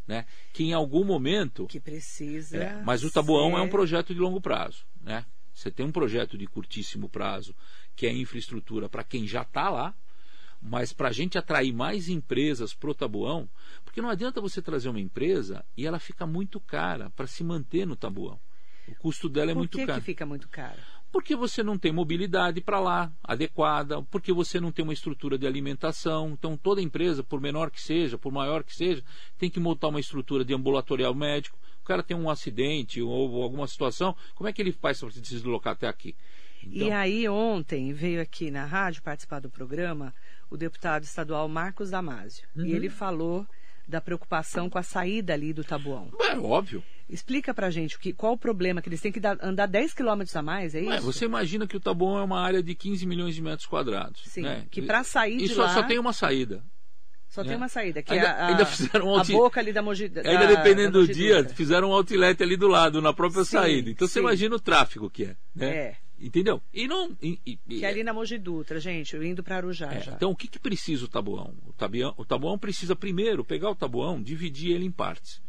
Né? 0.06 0.24
Que 0.52 0.64
em 0.64 0.72
algum 0.72 1.04
momento. 1.04 1.66
Que 1.66 1.80
precisa. 1.80 2.56
É, 2.56 2.82
mas 2.82 3.04
o 3.04 3.10
tabuão 3.10 3.50
ser... 3.50 3.58
é 3.58 3.60
um 3.60 3.68
projeto 3.68 4.14
de 4.14 4.20
longo 4.20 4.40
prazo. 4.40 4.86
Né? 5.02 5.26
Você 5.52 5.70
tem 5.70 5.84
um 5.84 5.92
projeto 5.92 6.38
de 6.38 6.46
curtíssimo 6.46 7.08
prazo, 7.08 7.54
que 7.94 8.06
é 8.06 8.12
infraestrutura 8.12 8.88
para 8.88 9.02
quem 9.02 9.26
já 9.26 9.42
está 9.42 9.68
lá, 9.68 9.94
mas 10.60 10.92
para 10.92 11.08
a 11.08 11.12
gente 11.12 11.38
atrair 11.38 11.72
mais 11.72 12.08
empresas 12.08 12.74
para 12.74 12.90
o 12.90 12.94
tabuão, 12.94 13.48
porque 13.96 14.02
não 14.02 14.10
adianta 14.10 14.42
você 14.42 14.60
trazer 14.60 14.90
uma 14.90 15.00
empresa 15.00 15.64
e 15.74 15.86
ela 15.86 15.98
fica 15.98 16.26
muito 16.26 16.60
cara 16.60 17.08
para 17.16 17.26
se 17.26 17.42
manter 17.42 17.86
no 17.86 17.96
tabuão. 17.96 18.38
O 18.86 18.94
custo 18.96 19.26
dela 19.26 19.52
é 19.52 19.54
Por 19.54 19.60
muito 19.60 19.78
que 19.78 19.86
caro. 19.86 19.98
que 19.98 20.04
fica 20.04 20.26
muito 20.26 20.50
caro? 20.50 20.76
Porque 21.10 21.34
você 21.34 21.62
não 21.62 21.78
tem 21.78 21.92
mobilidade 21.92 22.60
para 22.60 22.78
lá 22.78 23.10
adequada, 23.24 24.02
porque 24.02 24.34
você 24.34 24.60
não 24.60 24.70
tem 24.70 24.82
uma 24.82 24.92
estrutura 24.92 25.38
de 25.38 25.46
alimentação. 25.46 26.28
Então, 26.32 26.58
toda 26.58 26.82
empresa, 26.82 27.24
por 27.24 27.40
menor 27.40 27.70
que 27.70 27.80
seja, 27.80 28.18
por 28.18 28.30
maior 28.30 28.62
que 28.64 28.76
seja, 28.76 29.02
tem 29.38 29.48
que 29.48 29.58
montar 29.58 29.88
uma 29.88 29.98
estrutura 29.98 30.44
de 30.44 30.52
ambulatorial 30.52 31.14
médico. 31.14 31.58
O 31.80 31.84
cara 31.86 32.02
tem 32.02 32.14
um 32.14 32.28
acidente 32.28 33.00
ou 33.00 33.42
alguma 33.42 33.66
situação, 33.66 34.14
como 34.34 34.46
é 34.46 34.52
que 34.52 34.60
ele 34.60 34.72
faz 34.72 35.00
para 35.00 35.10
se 35.10 35.22
deslocar 35.22 35.72
até 35.72 35.88
aqui? 35.88 36.14
Então... 36.62 36.86
E 36.86 36.90
aí, 36.90 37.26
ontem, 37.30 37.94
veio 37.94 38.20
aqui 38.20 38.50
na 38.50 38.66
rádio 38.66 39.02
participar 39.02 39.40
do 39.40 39.48
programa 39.48 40.14
o 40.50 40.56
deputado 40.58 41.04
estadual 41.04 41.48
Marcos 41.48 41.88
Damasio. 41.88 42.46
Uhum. 42.54 42.66
E 42.66 42.72
ele 42.72 42.90
falou 42.90 43.46
da 43.86 44.00
preocupação 44.00 44.68
com 44.68 44.78
a 44.78 44.82
saída 44.82 45.32
ali 45.32 45.52
do 45.52 45.62
Tabuão. 45.62 46.10
É 46.20 46.36
óbvio. 46.36 46.82
Explica 47.08 47.54
pra 47.54 47.70
gente 47.70 47.96
o 47.96 48.00
que, 48.00 48.12
qual 48.12 48.32
o 48.32 48.38
problema, 48.38 48.82
que 48.82 48.88
eles 48.88 49.00
têm 49.00 49.12
que 49.12 49.20
dar, 49.20 49.38
andar 49.40 49.66
10 49.66 49.94
quilômetros 49.94 50.34
a 50.34 50.42
mais, 50.42 50.74
é 50.74 50.80
isso? 50.80 50.90
Ué, 50.90 51.00
você 51.00 51.24
imagina 51.24 51.66
que 51.66 51.76
o 51.76 51.80
Tabuão 51.80 52.18
é 52.18 52.22
uma 52.22 52.40
área 52.40 52.62
de 52.62 52.74
15 52.74 53.06
milhões 53.06 53.34
de 53.34 53.42
metros 53.42 53.66
quadrados. 53.66 54.22
Sim, 54.26 54.42
né? 54.42 54.66
que 54.70 54.82
para 54.82 55.04
sair 55.04 55.36
e 55.36 55.48
de 55.48 55.54
só, 55.54 55.62
lá... 55.62 55.74
só 55.74 55.82
tem 55.84 55.98
uma 55.98 56.12
saída. 56.12 56.64
Só 57.28 57.42
né? 57.42 57.48
tem 57.48 57.56
uma 57.56 57.68
saída, 57.68 58.02
que 58.02 58.12
ainda, 58.12 58.26
é 58.26 58.30
a, 58.30 58.46
ainda 58.46 58.66
fizeram 58.66 59.08
um 59.08 59.16
a 59.16 59.24
boca 59.24 59.60
ali 59.60 59.72
da 59.72 59.82
Mogi... 59.82 60.08
Da, 60.08 60.22
Ainda 60.22 60.46
dependendo 60.46 61.00
da 61.00 61.06
do 61.06 61.12
dia, 61.12 61.44
fizeram 61.50 61.90
um 61.90 61.92
outlet 61.92 62.42
ali 62.42 62.56
do 62.56 62.66
lado, 62.66 63.00
na 63.00 63.12
própria 63.12 63.44
Sim, 63.44 63.52
saída. 63.52 63.90
Então 63.90 64.08
sim. 64.08 64.14
você 64.14 64.20
imagina 64.20 64.56
o 64.56 64.60
tráfego 64.60 65.08
que 65.08 65.24
é. 65.24 65.36
Né? 65.54 65.68
É. 65.68 65.96
Entendeu? 66.18 66.62
E 66.72 66.88
não. 66.88 67.14
e- 67.22 67.38
e- 67.44 67.56
Que 67.56 67.84
é 67.84 67.88
ali 67.88 68.02
na 68.02 68.12
Mogi 68.14 68.38
Dutra, 68.38 68.80
gente, 68.80 69.14
indo 69.16 69.42
para 69.42 69.56
Arujá 69.56 69.92
É, 69.92 70.00
já. 70.00 70.12
então, 70.12 70.30
o 70.30 70.36
que, 70.36 70.48
que 70.48 70.58
precisa 70.58 71.04
o 71.04 71.08
tabuão? 71.08 71.54
O 71.66 71.72
tabuão? 71.74 72.14
o 72.16 72.24
tabuão 72.24 72.58
precisa 72.58 72.96
primeiro 72.96 73.44
pegar 73.44 73.70
o 73.70 73.74
tabuão, 73.74 74.22
dividir 74.22 74.72
ele 74.72 74.86
em 74.86 74.90
partes, 74.90 75.42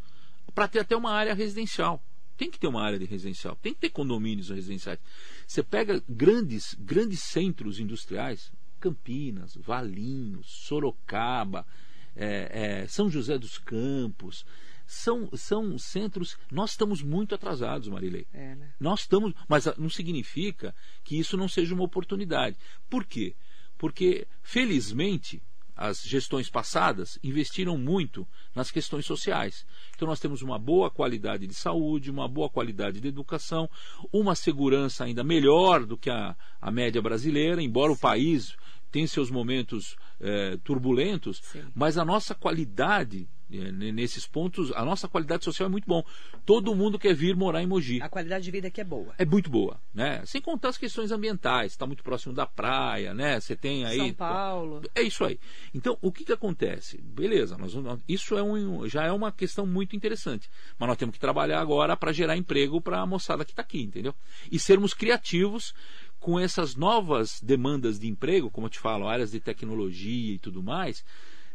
para 0.54 0.68
ter 0.68 0.80
até 0.80 0.94
uma 0.94 1.10
área 1.12 1.32
residencial. 1.34 2.02
Tem 2.36 2.50
que 2.50 2.58
ter 2.58 2.66
uma 2.68 2.82
área 2.82 2.98
de 2.98 3.04
residencial, 3.06 3.56
tem 3.56 3.72
que 3.74 3.80
ter 3.80 3.90
condomínios 3.90 4.50
residenciais. 4.50 5.00
Você 5.46 5.62
pega 5.62 6.02
grandes, 6.08 6.74
grandes 6.78 7.20
centros 7.22 7.80
industriais, 7.80 8.52
Campinas, 8.78 9.56
Valinhos, 9.56 10.46
Sorocaba, 10.48 11.66
é, 12.14 12.82
é, 12.82 12.86
São 12.86 13.10
José 13.10 13.38
dos 13.38 13.58
Campos, 13.58 14.44
são, 14.88 15.28
são 15.34 15.78
centros. 15.78 16.38
Nós 16.50 16.70
estamos 16.70 17.02
muito 17.02 17.34
atrasados, 17.34 17.88
Marilei. 17.88 18.26
É, 18.32 18.54
né? 18.54 18.72
Nós 18.80 19.00
estamos, 19.00 19.34
mas 19.46 19.68
ah, 19.68 19.74
não 19.76 19.90
significa 19.90 20.74
que 21.04 21.18
isso 21.18 21.36
não 21.36 21.46
seja 21.46 21.74
uma 21.74 21.84
oportunidade. 21.84 22.56
Por 22.88 23.04
quê? 23.04 23.36
Porque, 23.76 24.26
felizmente, 24.42 25.42
as 25.76 26.02
gestões 26.02 26.48
passadas 26.48 27.18
investiram 27.22 27.76
muito 27.76 28.26
nas 28.54 28.70
questões 28.70 29.04
sociais. 29.04 29.66
Então, 29.94 30.08
nós 30.08 30.18
temos 30.18 30.40
uma 30.40 30.58
boa 30.58 30.90
qualidade 30.90 31.46
de 31.46 31.54
saúde, 31.54 32.10
uma 32.10 32.26
boa 32.26 32.48
qualidade 32.48 32.98
de 32.98 33.08
educação, 33.08 33.68
uma 34.10 34.34
segurança 34.34 35.04
ainda 35.04 35.22
melhor 35.22 35.84
do 35.84 35.98
que 35.98 36.08
a, 36.08 36.34
a 36.60 36.70
média 36.70 37.02
brasileira, 37.02 37.62
embora 37.62 37.92
o 37.92 37.98
país 37.98 38.56
tenha 38.90 39.06
seus 39.06 39.30
momentos 39.30 39.96
eh, 40.18 40.58
turbulentos, 40.64 41.42
Sim. 41.42 41.62
mas 41.74 41.98
a 41.98 42.06
nossa 42.06 42.34
qualidade 42.34 43.28
nesses 43.48 44.26
pontos, 44.26 44.72
a 44.74 44.84
nossa 44.84 45.08
qualidade 45.08 45.44
social 45.44 45.68
é 45.68 45.70
muito 45.70 45.86
bom. 45.86 46.04
Todo 46.44 46.74
mundo 46.74 46.98
quer 46.98 47.14
vir 47.14 47.34
morar 47.34 47.62
em 47.62 47.66
Mogi. 47.66 48.00
A 48.02 48.08
qualidade 48.08 48.44
de 48.44 48.50
vida 48.50 48.68
aqui 48.68 48.80
é 48.80 48.84
boa. 48.84 49.14
É 49.18 49.24
muito 49.24 49.50
boa, 49.50 49.80
né? 49.94 50.22
Sem 50.26 50.40
contar 50.40 50.68
as 50.68 50.78
questões 50.78 51.10
ambientais, 51.10 51.72
está 51.72 51.86
muito 51.86 52.02
próximo 52.02 52.34
da 52.34 52.46
praia, 52.46 53.14
né? 53.14 53.40
Você 53.40 53.56
tem 53.56 53.84
aí 53.84 53.96
São 53.96 54.12
Paulo. 54.14 54.82
é 54.94 55.02
isso 55.02 55.24
aí. 55.24 55.38
Então, 55.74 55.96
o 56.02 56.12
que, 56.12 56.24
que 56.24 56.32
acontece? 56.32 57.00
Beleza, 57.00 57.56
nós, 57.56 57.74
isso 58.08 58.36
é 58.36 58.42
um, 58.42 58.86
já 58.88 59.04
é 59.04 59.12
uma 59.12 59.32
questão 59.32 59.66
muito 59.66 59.96
interessante. 59.96 60.50
Mas 60.78 60.88
nós 60.88 60.98
temos 60.98 61.14
que 61.14 61.20
trabalhar 61.20 61.60
agora 61.60 61.96
para 61.96 62.12
gerar 62.12 62.36
emprego 62.36 62.80
para 62.80 63.00
a 63.00 63.06
moçada 63.06 63.44
que 63.44 63.52
está 63.52 63.62
aqui, 63.62 63.82
entendeu? 63.82 64.14
E 64.50 64.58
sermos 64.58 64.92
criativos 64.92 65.74
com 66.18 66.38
essas 66.38 66.74
novas 66.74 67.40
demandas 67.40 67.98
de 67.98 68.08
emprego, 68.08 68.50
como 68.50 68.66
eu 68.66 68.70
te 68.70 68.78
falo, 68.78 69.06
áreas 69.06 69.30
de 69.30 69.40
tecnologia 69.40 70.34
e 70.34 70.38
tudo 70.38 70.62
mais, 70.62 71.04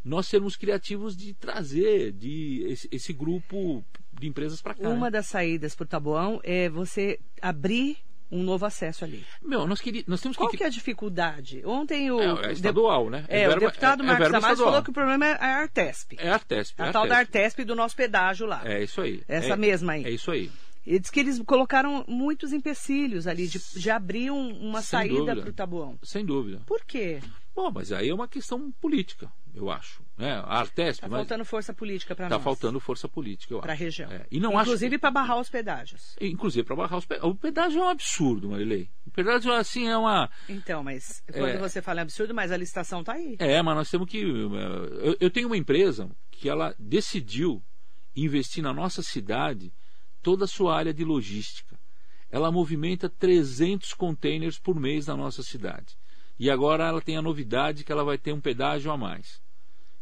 nós 0.03 0.27
sermos 0.27 0.55
criativos 0.55 1.15
de 1.15 1.33
trazer 1.33 2.11
de 2.11 2.65
esse, 2.67 2.87
esse 2.91 3.13
grupo 3.13 3.83
de 4.19 4.27
empresas 4.27 4.61
para 4.61 4.73
cá. 4.73 4.89
Uma 4.89 5.09
das 5.09 5.25
saídas 5.27 5.75
para 5.75 5.83
o 5.83 5.87
Taboão 5.87 6.39
é 6.43 6.69
você 6.69 7.19
abrir 7.41 7.97
um 8.31 8.41
novo 8.41 8.65
acesso 8.65 9.03
ali. 9.05 9.23
Meu, 9.43 9.67
nós, 9.67 9.79
queria, 9.79 10.03
nós 10.07 10.19
temos 10.19 10.35
Qual 10.35 10.49
que... 10.49 10.57
que 10.57 10.63
é 10.63 10.65
a 10.65 10.69
dificuldade? 10.69 11.61
Ontem 11.65 12.09
o... 12.11 12.19
É, 12.19 12.47
é 12.49 12.51
estadual, 12.53 13.07
né? 13.09 13.25
É, 13.27 13.45
o 13.47 13.51
verba- 13.51 13.67
deputado 13.67 14.01
é- 14.01 14.05
é 14.05 14.07
Marcos 14.07 14.25
Damares 14.27 14.45
estadual. 14.45 14.67
falou 14.71 14.83
que 14.83 14.89
o 14.89 14.93
problema 14.93 15.25
é 15.27 15.31
a 15.33 15.45
Artesp. 15.61 16.15
É 16.17 16.29
a 16.29 16.33
Artesp. 16.33 16.81
a 16.81 16.87
é 16.87 16.91
tal 16.91 17.07
da 17.07 17.17
Artesp. 17.19 17.37
Artesp 17.37 17.63
do 17.63 17.75
nosso 17.75 17.95
pedágio 17.95 18.47
lá. 18.47 18.61
É 18.65 18.83
isso 18.83 19.01
aí. 19.01 19.21
Essa 19.27 19.53
É- 19.53 19.57
mesma 19.57 19.93
aí. 19.93 20.03
É 20.05 20.09
isso 20.09 20.31
aí. 20.31 20.49
E 20.85 20.99
diz 20.99 21.09
que 21.11 21.19
eles 21.19 21.39
colocaram 21.45 22.03
muitos 22.07 22.51
empecilhos 22.51 23.25
ali, 23.27 23.47
de, 23.47 23.61
de 23.75 23.89
abrir 23.91 24.31
um- 24.31 24.57
uma 24.67 24.81
Sem 24.81 24.99
saída 24.99 25.35
para 25.35 25.49
o 25.49 25.53
Taboão. 25.53 25.97
Sem 26.03 26.25
dúvida. 26.25 26.61
Por 26.65 26.83
quê? 26.85 27.19
Bom, 27.55 27.69
mas 27.71 27.91
aí 27.91 28.09
é 28.09 28.13
uma 28.13 28.27
questão 28.27 28.71
política, 28.81 29.31
eu 29.53 29.69
acho. 29.69 30.03
Né? 30.17 30.33
A 30.45 30.59
Artesp, 30.59 30.97
Está 31.03 31.07
mas 31.07 31.19
faltando 31.19 31.45
força 31.45 31.71
política 31.73 32.15
para 32.15 32.27
tá 32.27 32.35
nós. 32.35 32.43
faltando 32.43 32.79
força 32.79 33.07
política, 33.07 33.53
eu 33.53 33.57
acho. 33.59 33.63
Para 33.63 33.73
a 33.73 33.75
região. 33.75 34.11
É, 34.11 34.25
E 34.31 34.39
não 34.39 34.59
Inclusive 34.59 34.95
acho... 34.95 34.99
para 35.01 35.11
barrar 35.11 35.39
os 35.39 35.49
pedágios. 35.49 36.15
Inclusive 36.19 36.65
para 36.65 36.75
barrar 36.75 36.97
os 36.97 37.05
pe- 37.05 37.19
O 37.21 37.35
pedágio 37.35 37.79
é 37.81 37.85
um 37.85 37.89
absurdo, 37.89 38.49
Marilei. 38.49 38.89
O 39.05 39.11
pedágio, 39.11 39.53
assim, 39.53 39.87
é 39.87 39.95
uma... 39.95 40.29
Então, 40.49 40.83
mas 40.83 41.21
quando 41.31 41.45
É. 41.49 41.57
você 41.57 41.81
fala 41.81 42.01
absurdo, 42.01 42.33
mas 42.33 42.51
a 42.51 42.57
licitação 42.57 43.01
está 43.01 43.13
aí. 43.13 43.35
É, 43.37 43.61
mas 43.61 43.75
nós 43.75 43.89
temos 43.91 44.09
que. 44.09 44.17
Eu, 44.19 45.15
eu 45.19 45.29
tenho 45.29 45.47
uma 45.47 45.57
empresa 45.57 46.09
que 46.31 46.49
ela 46.49 46.75
decidiu 46.79 47.63
investir 48.15 48.63
na 48.63 48.73
nossa 48.73 49.01
cidade 49.03 49.71
toda 50.21 50.45
a 50.45 50.47
sua 50.47 50.75
área 50.75 50.93
de 50.93 51.03
logística. 51.03 51.79
Ela 52.31 52.51
movimenta 52.51 53.07
300 53.09 53.93
containers 53.93 54.57
por 54.57 54.79
mês 54.79 55.05
na 55.05 55.15
nossa 55.15 55.43
cidade. 55.43 55.95
E 56.43 56.51
agora 56.51 56.85
ela 56.85 57.01
tem 57.01 57.15
a 57.15 57.21
novidade 57.21 57.85
que 57.85 57.91
ela 57.91 58.03
vai 58.03 58.17
ter 58.17 58.33
um 58.33 58.41
pedágio 58.41 58.91
a 58.91 58.97
mais. 58.97 59.41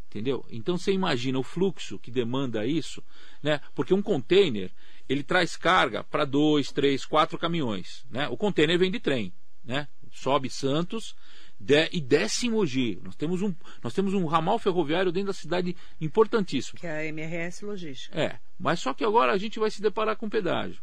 Entendeu? 0.10 0.44
Então 0.50 0.76
você 0.76 0.92
imagina 0.92 1.38
o 1.38 1.44
fluxo 1.44 2.00
que 2.00 2.10
demanda 2.10 2.66
isso, 2.66 3.04
né? 3.44 3.62
Porque 3.76 3.94
um 3.94 4.02
container, 4.02 4.72
ele 5.08 5.22
traz 5.22 5.56
carga 5.56 6.04
para 6.04 6.26
dois, 6.26 6.72
três, 6.72 7.06
quatro 7.06 7.38
caminhões, 7.38 8.04
né? 8.10 8.28
O 8.28 8.36
container 8.36 8.80
vem 8.80 8.90
de 8.90 9.00
trem, 9.00 9.32
né? 9.64 9.88
Sobe 10.12 10.50
Santos 10.50 11.16
de- 11.60 11.90
e 11.94 12.02
desce 12.02 12.48
em 12.48 12.50
Mogi. 12.50 13.00
Nós 13.04 13.16
temos 13.16 13.44
um, 13.44 13.54
nós 13.84 13.94
temos 13.94 14.16
um 14.16 14.26
ramal 14.26 14.58
ferroviário 14.58 15.12
dentro 15.12 15.28
da 15.28 15.34
cidade 15.34 15.78
importantíssimo. 16.02 16.80
Que 16.80 16.88
é 16.88 17.02
a 17.02 17.06
MRS 17.06 17.64
Logística. 17.64 18.20
É, 18.20 18.40
mas 18.58 18.80
só 18.80 18.96
que 18.96 19.06
agora 19.06 19.32
a 19.32 19.38
gente 19.38 19.60
vai 19.60 19.70
se 19.70 19.80
deparar 19.80 20.16
com 20.18 20.28
pedágio. 20.28 20.82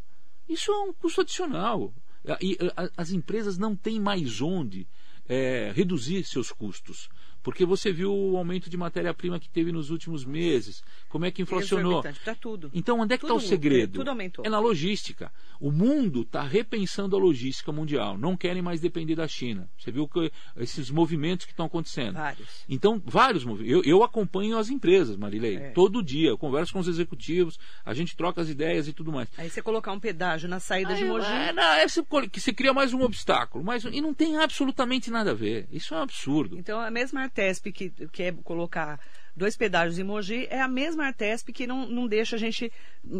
Isso 0.49 0.71
é 0.71 0.79
um 0.85 0.93
custo 0.93 1.23
adicional. 1.23 1.93
E 2.41 2.57
as 2.97 3.11
empresas 3.11 3.59
não 3.59 3.75
têm 3.75 3.99
mais 3.99 4.41
onde 4.41 4.87
é, 5.29 5.73
reduzir 5.75 6.25
seus 6.25 6.51
custos. 6.51 7.09
Porque 7.49 7.65
você 7.65 7.91
viu 7.91 8.15
o 8.15 8.37
aumento 8.37 8.69
de 8.69 8.77
matéria-prima 8.77 9.41
que 9.41 9.49
teve 9.49 9.73
nos 9.73 9.89
últimos 9.89 10.23
meses, 10.23 10.85
como 11.09 11.25
é 11.25 11.31
que 11.31 11.41
inflacionou. 11.41 12.03
Para 12.03 12.35
tudo. 12.35 12.71
Então, 12.75 13.01
onde 13.01 13.15
é 13.15 13.17
que 13.17 13.25
está 13.25 13.33
o 13.33 13.41
segredo? 13.41 13.95
tudo 13.95 14.11
aumentou. 14.11 14.45
É 14.45 14.51
na 14.51 14.59
logística. 14.59 15.33
O 15.59 15.73
mundo 15.73 16.21
está 16.21 16.43
repensando 16.43 17.17
a 17.17 17.19
logística 17.19 17.73
mundial. 17.73 18.19
Não 18.19 18.37
querem 18.37 18.61
mais 18.61 18.83
depender 18.83 19.15
da 19.15 19.27
China. 19.27 19.67
Você 19.79 19.91
viu 19.91 20.07
que 20.07 20.31
esses 20.59 20.91
movimentos 20.91 21.47
que 21.47 21.53
estão 21.53 21.65
acontecendo. 21.65 22.17
Vários. 22.17 22.65
Então, 22.69 23.03
vários 23.03 23.47
movimentos. 23.47 23.83
Eu, 23.87 23.93
eu 23.99 24.05
acompanho 24.05 24.59
as 24.59 24.69
empresas, 24.69 25.17
Marilei, 25.17 25.57
É. 25.57 25.71
todo 25.71 26.03
dia. 26.03 26.29
Eu 26.29 26.37
converso 26.37 26.75
com 26.75 26.81
os 26.81 26.87
executivos, 26.87 27.59
a 27.83 27.95
gente 27.95 28.15
troca 28.15 28.43
as 28.43 28.51
ideias 28.51 28.89
e 28.89 28.93
tudo 28.93 29.11
mais. 29.11 29.27
Aí 29.39 29.49
você 29.49 29.63
colocar 29.63 29.93
um 29.93 29.99
pedágio 29.99 30.51
na 30.51 30.61
saída 30.61 30.95
de 30.95 31.03
Aí, 31.03 31.09
Mogi. 31.09 31.25
é, 31.25 31.51
não, 31.55 31.63
é 31.63 31.89
você 31.89 32.05
você 32.35 32.53
cria 32.53 32.75
mais 32.75 32.93
um 32.93 33.01
obstáculo. 33.01 33.65
Mas, 33.65 33.85
e 33.85 34.03
não 34.03 34.13
tem 34.13 34.37
absolutamente 34.37 35.11
nada 35.11 35.31
a 35.31 35.35
ver. 35.35 35.67
Isso 35.73 35.95
é 35.95 35.97
um 35.97 36.03
absurdo. 36.03 36.59
Então, 36.59 36.79
a 36.79 36.91
mesma 36.91 37.25
Artesp 37.39 37.73
que 37.73 37.91
quer 38.13 38.35
colocar 38.43 39.01
dois 39.37 39.57
pedágios 39.57 39.99
em 39.99 40.05
Mogi 40.05 40.47
é 40.51 40.61
a 40.61 40.67
mesma 40.67 41.07
Artesp 41.07 41.53
que 41.53 41.67
não, 41.67 41.89
não 41.89 42.09
deixa 42.09 42.35
a 42.37 42.39
gente 42.39 42.73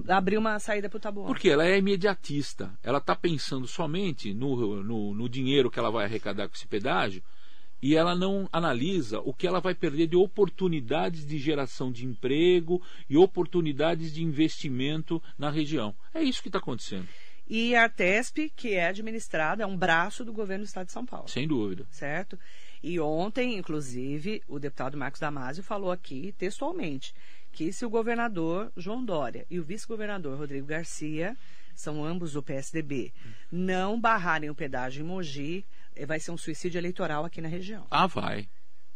abrir 0.09 0.37
uma 0.37 0.59
saída 0.59 0.89
para 0.89 0.97
o 0.97 1.01
Taboão. 1.01 1.27
Porque 1.27 1.49
ela 1.49 1.65
é 1.65 1.79
imediatista. 1.79 2.73
Ela 2.83 2.99
está 2.99 3.15
pensando 3.15 3.67
somente 3.69 4.35
no, 4.35 4.83
no, 4.83 5.15
no 5.15 5.29
dinheiro 5.29 5.71
que 5.71 5.79
ela 5.79 5.91
vai 5.91 6.05
arrecadar 6.05 6.49
com 6.49 6.55
esse 6.55 6.67
pedágio 6.67 7.23
e 7.81 7.95
ela 7.95 8.17
não 8.17 8.49
analisa 8.53 9.21
o 9.21 9.33
que 9.33 9.47
ela 9.47 9.61
vai 9.61 9.73
perder 9.73 10.09
de 10.09 10.17
oportunidades 10.17 11.25
de 11.25 11.39
geração 11.39 11.93
de 11.93 12.05
emprego 12.05 12.83
e 13.09 13.17
oportunidades 13.17 14.13
de 14.13 14.25
investimento 14.25 15.23
na 15.39 15.49
região. 15.49 15.95
É 16.13 16.21
isso 16.21 16.43
que 16.43 16.49
está 16.49 16.59
acontecendo, 16.59 17.07
E 17.49 17.77
a 17.77 17.85
Artesp, 17.85 18.51
que 18.57 18.75
é 18.75 18.89
administrada, 18.89 19.63
é 19.63 19.67
um 19.67 19.77
braço 19.77 20.25
do 20.25 20.33
governo 20.33 20.65
do 20.65 20.67
Estado 20.67 20.87
de 20.87 20.93
São 20.93 21.07
Paulo. 21.07 21.29
sem 21.29 21.47
dúvida. 21.47 21.87
certo? 21.89 22.37
E 22.83 22.99
ontem, 23.01 23.57
inclusive, 23.57 24.43
o 24.47 24.59
deputado 24.59 24.97
Marcos 24.97 25.21
Damasio 25.21 25.63
falou 25.63 25.91
aqui 25.91 26.35
textualmente 26.39 27.15
que 27.53 27.73
se 27.73 27.85
o 27.85 27.91
governador 27.91 28.71
João 28.77 29.05
Dória 29.05 29.47
e 29.51 29.59
o 29.59 29.65
vice-governador 29.65 30.39
Rodrigo 30.39 30.67
Garcia, 30.67 31.37
são 31.75 32.05
ambos 32.05 32.33
do 32.33 32.43
PSDB, 32.43 33.13
não 33.51 34.01
barrarem 34.01 34.51
o 34.51 34.55
pedágio 34.55 35.05
em 35.05 35.07
Mogi, 35.07 35.65
eh, 35.95 36.05
vai 36.05 36.19
ser 36.19 36.33
um 36.33 36.37
suicídio 36.37 36.79
eleitoral 36.79 37.25
aqui 37.25 37.41
na 37.41 37.49
região. 37.49 37.87
Ah, 37.91 38.07
vai. 38.07 38.49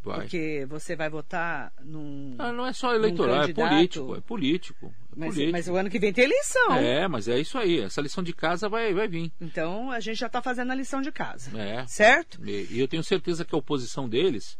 Vai. 0.05 0.23
Porque 0.23 0.67
você 0.69 0.97
vai 0.97 1.09
votar 1.09 1.73
num. 1.81 2.35
Ah, 2.37 2.53
não 2.53 2.67
é 2.67 2.73
só 2.73 2.93
eleitoral, 2.93 3.45
é 3.45 3.53
político. 3.53 4.17
É 4.17 4.21
político. 4.21 4.87
É 4.87 5.15
mas, 5.17 5.35
político. 5.35 5.53
mas 5.53 5.69
o 5.69 5.77
ano 5.77 5.89
que 5.89 5.99
vem 5.99 6.13
tem 6.13 6.25
eleição. 6.25 6.75
É, 6.75 7.07
mas 7.07 7.29
é 7.29 7.39
isso 7.39 7.57
aí. 7.57 7.81
Essa 7.81 8.01
lição 8.01 8.23
de 8.23 8.33
casa 8.33 8.69
vai, 8.69 8.93
vai 8.93 9.07
vir. 9.07 9.33
Então 9.41 9.93
a 9.93 10.01
gente 10.01 10.19
já 10.19 10.27
está 10.27 10.43
fazendo 10.43 10.73
a 10.73 10.75
lição 10.75 11.01
de 11.01 11.13
casa. 11.13 11.57
É. 11.57 11.87
Certo? 11.87 12.41
E, 12.45 12.67
e 12.71 12.81
eu 12.81 12.89
tenho 12.89 13.05
certeza 13.05 13.45
que 13.45 13.55
a 13.55 13.59
oposição 13.59 14.09
deles 14.09 14.59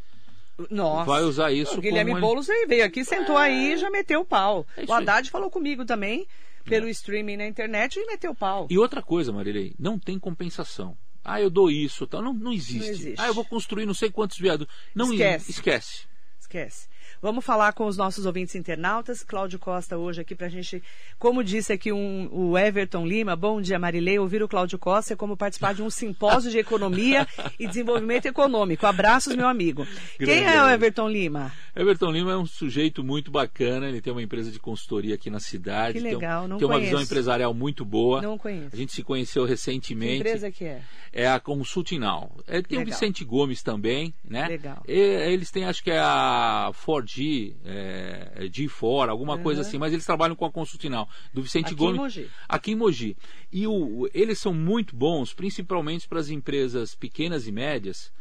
Nossa. 0.71 1.11
vai 1.11 1.23
usar 1.23 1.51
isso 1.51 1.77
O 1.77 1.81
Guilherme 1.81 2.13
como... 2.13 2.25
Boulos 2.25 2.47
veio 2.69 2.85
aqui, 2.85 3.05
sentou 3.05 3.37
aí 3.37 3.73
e 3.73 3.77
já 3.77 3.91
meteu 3.91 4.21
o 4.21 4.25
pau. 4.25 4.65
É 4.77 4.85
o 4.85 4.93
aí. 4.93 5.03
Haddad 5.03 5.29
falou 5.29 5.51
comigo 5.51 5.85
também, 5.85 6.25
pelo 6.65 6.87
streaming 6.89 7.39
na 7.39 7.49
internet, 7.49 7.99
e 7.99 8.07
meteu 8.07 8.31
o 8.31 8.37
pau. 8.37 8.69
E 8.71 8.79
outra 8.79 9.03
coisa, 9.03 9.33
Marilei, 9.33 9.75
não 9.77 9.99
tem 9.99 10.21
compensação. 10.21 10.97
Ah, 11.25 11.41
eu 11.41 11.49
dou 11.49 11.71
isso, 11.71 12.07
tal. 12.07 12.21
Não, 12.23 12.33
não, 12.33 12.53
existe. 12.53 12.79
Não 12.79 12.89
existe. 12.89 13.21
Ah, 13.21 13.29
eu 13.29 13.35
vou 13.35 13.45
construir 13.45 13.87
não 13.87 13.95
sei 13.95 14.11
quantos 14.11 14.39
viadutos. 14.39 14.75
Não 14.95 15.13
Esquece. 15.13 15.51
esquece. 15.51 16.07
Esquece. 16.41 16.89
Vamos 17.23 17.45
falar 17.45 17.73
com 17.73 17.87
os 17.87 17.97
nossos 17.97 18.27
ouvintes 18.27 18.57
internautas. 18.57 19.23
Cláudio 19.23 19.57
Costa 19.57 19.97
hoje 19.97 20.21
aqui 20.21 20.35
pra 20.35 20.49
gente, 20.49 20.83
como 21.21 21.45
disse 21.45 21.73
aqui 21.73 21.93
um, 21.93 22.29
o 22.33 22.59
Everton 22.59 23.07
Lima, 23.07 23.37
bom 23.37 23.61
dia 23.61 23.79
Marilei, 23.79 24.19
ouvir 24.19 24.43
o 24.43 24.49
Cláudio 24.49 24.77
Costa 24.77 25.13
é 25.13 25.17
como 25.17 25.37
participar 25.37 25.73
de 25.73 25.83
um 25.85 25.89
simpósio 25.89 26.51
de 26.51 26.59
economia 26.59 27.25
e 27.61 27.69
desenvolvimento 27.69 28.27
econômico. 28.27 28.85
Abraços, 28.87 29.37
meu 29.37 29.47
amigo. 29.47 29.87
Quem 30.19 30.27
Grande 30.27 30.43
é 30.47 30.63
o 30.65 30.69
Everton. 30.69 31.09
Lima? 31.09 31.53
Everton 31.77 32.11
Lima 32.11 32.33
é 32.33 32.37
um 32.37 32.45
sujeito 32.45 33.05
muito 33.05 33.31
bacana, 33.31 33.89
ele 33.89 34.01
tem 34.01 34.13
uma 34.13 34.23
empresa 34.23 34.51
de 34.51 34.59
consultoria 34.59 35.15
aqui 35.15 35.31
na 35.31 35.39
cidade. 35.39 35.99
Que 35.99 36.03
tem 36.03 36.17
um- 36.17 36.19
legal, 36.19 36.49
não 36.49 36.59
Tem 36.59 36.67
uma 36.67 36.81
visão 36.81 37.01
empresarial 37.01 37.55
muito 37.55 37.85
boa. 37.85 38.21
Não 38.21 38.37
conheço. 38.37 38.71
A 38.73 38.77
gente 38.77 38.91
se 38.93 39.05
conheceu 39.05 39.45
Que 39.45 39.51
recentemente. 39.51 40.17
empresa 40.19 40.51
que 40.51 40.65
é? 40.65 40.83
É 41.13 41.29
a 41.29 41.39
Consulting 41.39 41.99
Now. 42.01 42.33
É, 42.49 42.61
tem 42.63 42.79
o 42.79 42.81
Legal. 42.81 42.95
Vicente 42.95 43.23
Gomes 43.25 43.63
também, 43.63 44.13
né? 44.25 44.49
Legal. 44.49 44.83
E- 44.89 44.93
eles 45.33 45.51
têm, 45.53 45.65
acho 45.67 45.85
que 45.85 45.91
é 45.91 46.01
a 46.01 46.71
4G, 47.13 47.55
é, 47.65 48.33
é 48.37 48.45
G4, 48.45 49.09
alguma 49.09 49.39
coisa 49.39 49.61
Uhum. 49.63 49.67
assim, 49.69 49.79
mas 49.79 49.93
eles 49.93 50.05
trabalham 50.05 50.35
com 50.35 50.45
a 50.45 50.51
Consulting 50.51 50.89
Now, 50.89 51.09
do 51.33 51.43
Vicente 51.43 51.67
Aqui 51.67 51.75
em 51.75 51.77
Gomes. 51.77 52.01
Mogi. 52.01 52.31
Aqui 52.49 52.73
em 52.73 52.77
Mogi. 52.77 53.17
E 53.53 53.67
o, 53.67 54.09
eles 54.15 54.39
são 54.39 54.53
muito 54.55 54.97
bons, 54.97 55.33
principalmente 55.35 56.09
para 56.09 56.19
as 56.21 56.29
empresas 56.31 56.95
pequenas 56.95 57.47
e 57.47 57.53
médias, 57.53 58.13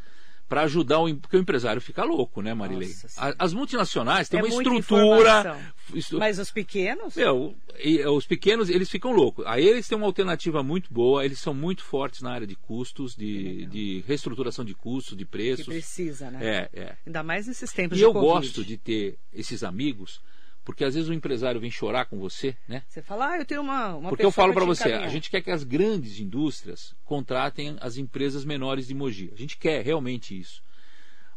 para 0.51 0.63
ajudar 0.63 0.99
o, 0.99 1.15
porque 1.15 1.37
o 1.37 1.39
empresário 1.39 1.81
fica 1.81 2.03
louco, 2.03 2.41
né, 2.41 2.53
Marilei? 2.53 2.89
Nossa. 2.89 3.33
As 3.39 3.53
multinacionais 3.53 4.27
têm 4.27 4.41
É 4.41 4.43
uma 4.43 4.49
muita 4.53 4.69
estrutura. 4.69 5.57
Estru- 5.95 6.19
Mas 6.19 6.39
os 6.39 6.51
pequenos? 6.51 7.15
meu, 7.15 7.55
e, 7.81 8.05
os 8.05 8.27
pequenos, 8.27 8.69
eles 8.69 8.89
ficam 8.89 9.13
loucos. 9.13 9.45
Aí 9.47 9.65
eles 9.65 9.87
têm 9.87 9.97
uma 9.97 10.07
alternativa 10.07 10.61
muito 10.61 10.93
boa, 10.93 11.23
eles 11.23 11.39
são 11.39 11.53
muito 11.53 11.85
fortes 11.85 12.21
na 12.21 12.31
área 12.33 12.45
de 12.45 12.55
custos, 12.55 13.15
de, 13.15 13.65
de 13.67 14.03
reestruturação 14.05 14.65
de 14.65 14.73
custos, 14.73 15.15
de 15.17 15.23
que 15.23 15.31
preços. 15.31 15.65
precisa, 15.65 16.29
né? 16.29 16.39
É, 16.73 16.79
é. 16.81 16.95
Ainda 17.07 17.23
mais 17.23 17.47
nesses 17.47 17.71
tempos 17.71 17.97
E 17.97 17.99
de 17.99 18.03
eu 18.03 18.11
Covid. 18.11 18.27
gosto 18.33 18.65
de 18.65 18.75
ter 18.75 19.17
esses 19.33 19.63
amigos, 19.63 20.19
porque 20.63 20.83
às 20.83 20.93
vezes 20.93 21.09
o 21.09 21.13
empresário 21.13 21.59
vem 21.59 21.71
chorar 21.71 22.05
com 22.05 22.19
você, 22.19 22.55
né? 22.67 22.83
Você 22.87 23.01
fala, 23.01 23.31
ah, 23.31 23.37
eu 23.37 23.45
tenho 23.45 23.61
uma, 23.61 23.95
uma 23.95 24.09
Porque 24.09 24.25
eu 24.25 24.31
falo 24.31 24.53
pra 24.53 24.61
para 24.63 24.67
você, 24.73 24.93
a 24.93 25.07
gente 25.07 25.29
quer 25.29 25.41
que 25.41 25.51
as 25.51 25.63
grandes 25.63 26.19
indústrias 26.19 26.95
contratem 27.03 27.77
as 27.81 27.97
empresas 27.97 28.45
menores 28.45 28.87
de 28.87 28.93
Mogi. 28.93 29.31
A 29.33 29.37
gente 29.37 29.57
quer 29.57 29.83
realmente 29.83 30.37
isso. 30.39 30.61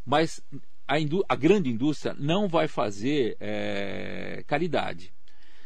Mas 0.04 0.40
a, 0.86 0.94
a 1.28 1.34
grande 1.36 1.70
indústria 1.70 2.14
não 2.18 2.48
vai 2.48 2.68
fazer 2.68 3.36
é, 3.40 4.44
caridade. 4.46 5.12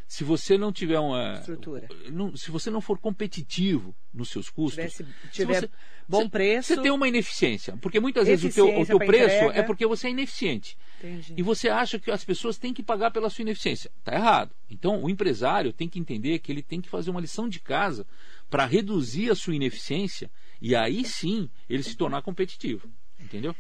Se 0.07 0.25
você 0.25 0.57
não 0.57 0.73
tiver 0.73 0.99
uma. 0.99 1.35
Estrutura. 1.35 1.87
não- 2.11 2.35
se 2.35 2.51
você 2.51 2.71
não 2.71 2.81
for 2.81 2.99
competitivo 2.99 3.95
nos 4.15 4.31
seus 4.31 4.49
custos. 4.49 4.77
Tivesse- 4.77 5.05
se 5.05 5.29
tiver 5.31 5.61
você- 5.61 5.71
bom 6.09 6.27
preço. 6.31 6.75
Você 6.75 6.81
tem 6.81 6.91
uma 6.91 7.07
ineficiência. 7.07 7.77
Porque 7.77 8.01
muitas 8.01 8.27
vezes 8.27 8.51
o 8.51 8.55
teu, 8.55 8.81
o 8.81 8.87
teu 8.87 8.99
preço 8.99 9.25
entrega. 9.45 9.59
é 9.59 9.63
porque 9.63 9.87
você 9.87 10.07
é 10.07 10.11
ineficiente. 10.11 10.79
Entendi. 10.99 11.35
E 11.37 11.43
você 11.43 11.69
acha 11.69 11.99
que 11.99 12.11
as 12.11 12.25
pessoas 12.25 12.59
têm 12.59 12.75
que 12.75 12.83
pagar 12.83 13.11
pela 13.11 13.31
sua 13.31 13.43
ineficiência. 13.43 13.91
Está 13.99 14.15
errado. 14.15 14.51
Então, 14.69 15.03
o 15.03 15.09
empresário 15.09 15.73
tem 15.73 15.89
que 15.89 15.99
entender 15.99 16.41
que 16.41 16.51
ele 16.51 16.63
tem 16.63 16.81
que 16.81 16.89
fazer 16.89 17.11
uma 17.11 17.21
lição 17.21 17.49
de 17.49 17.61
casa 17.61 18.07
para 18.51 18.67
reduzir 18.67 19.31
a 19.31 19.35
sua 19.35 19.55
ineficiência 19.55 20.31
e 20.61 20.75
aí 20.75 21.05
sim 21.05 21.49
ele 21.69 21.83
se 21.83 21.97
tornar 21.97 22.23
competitivo. 22.23 22.89
Entendeu? 23.19 23.55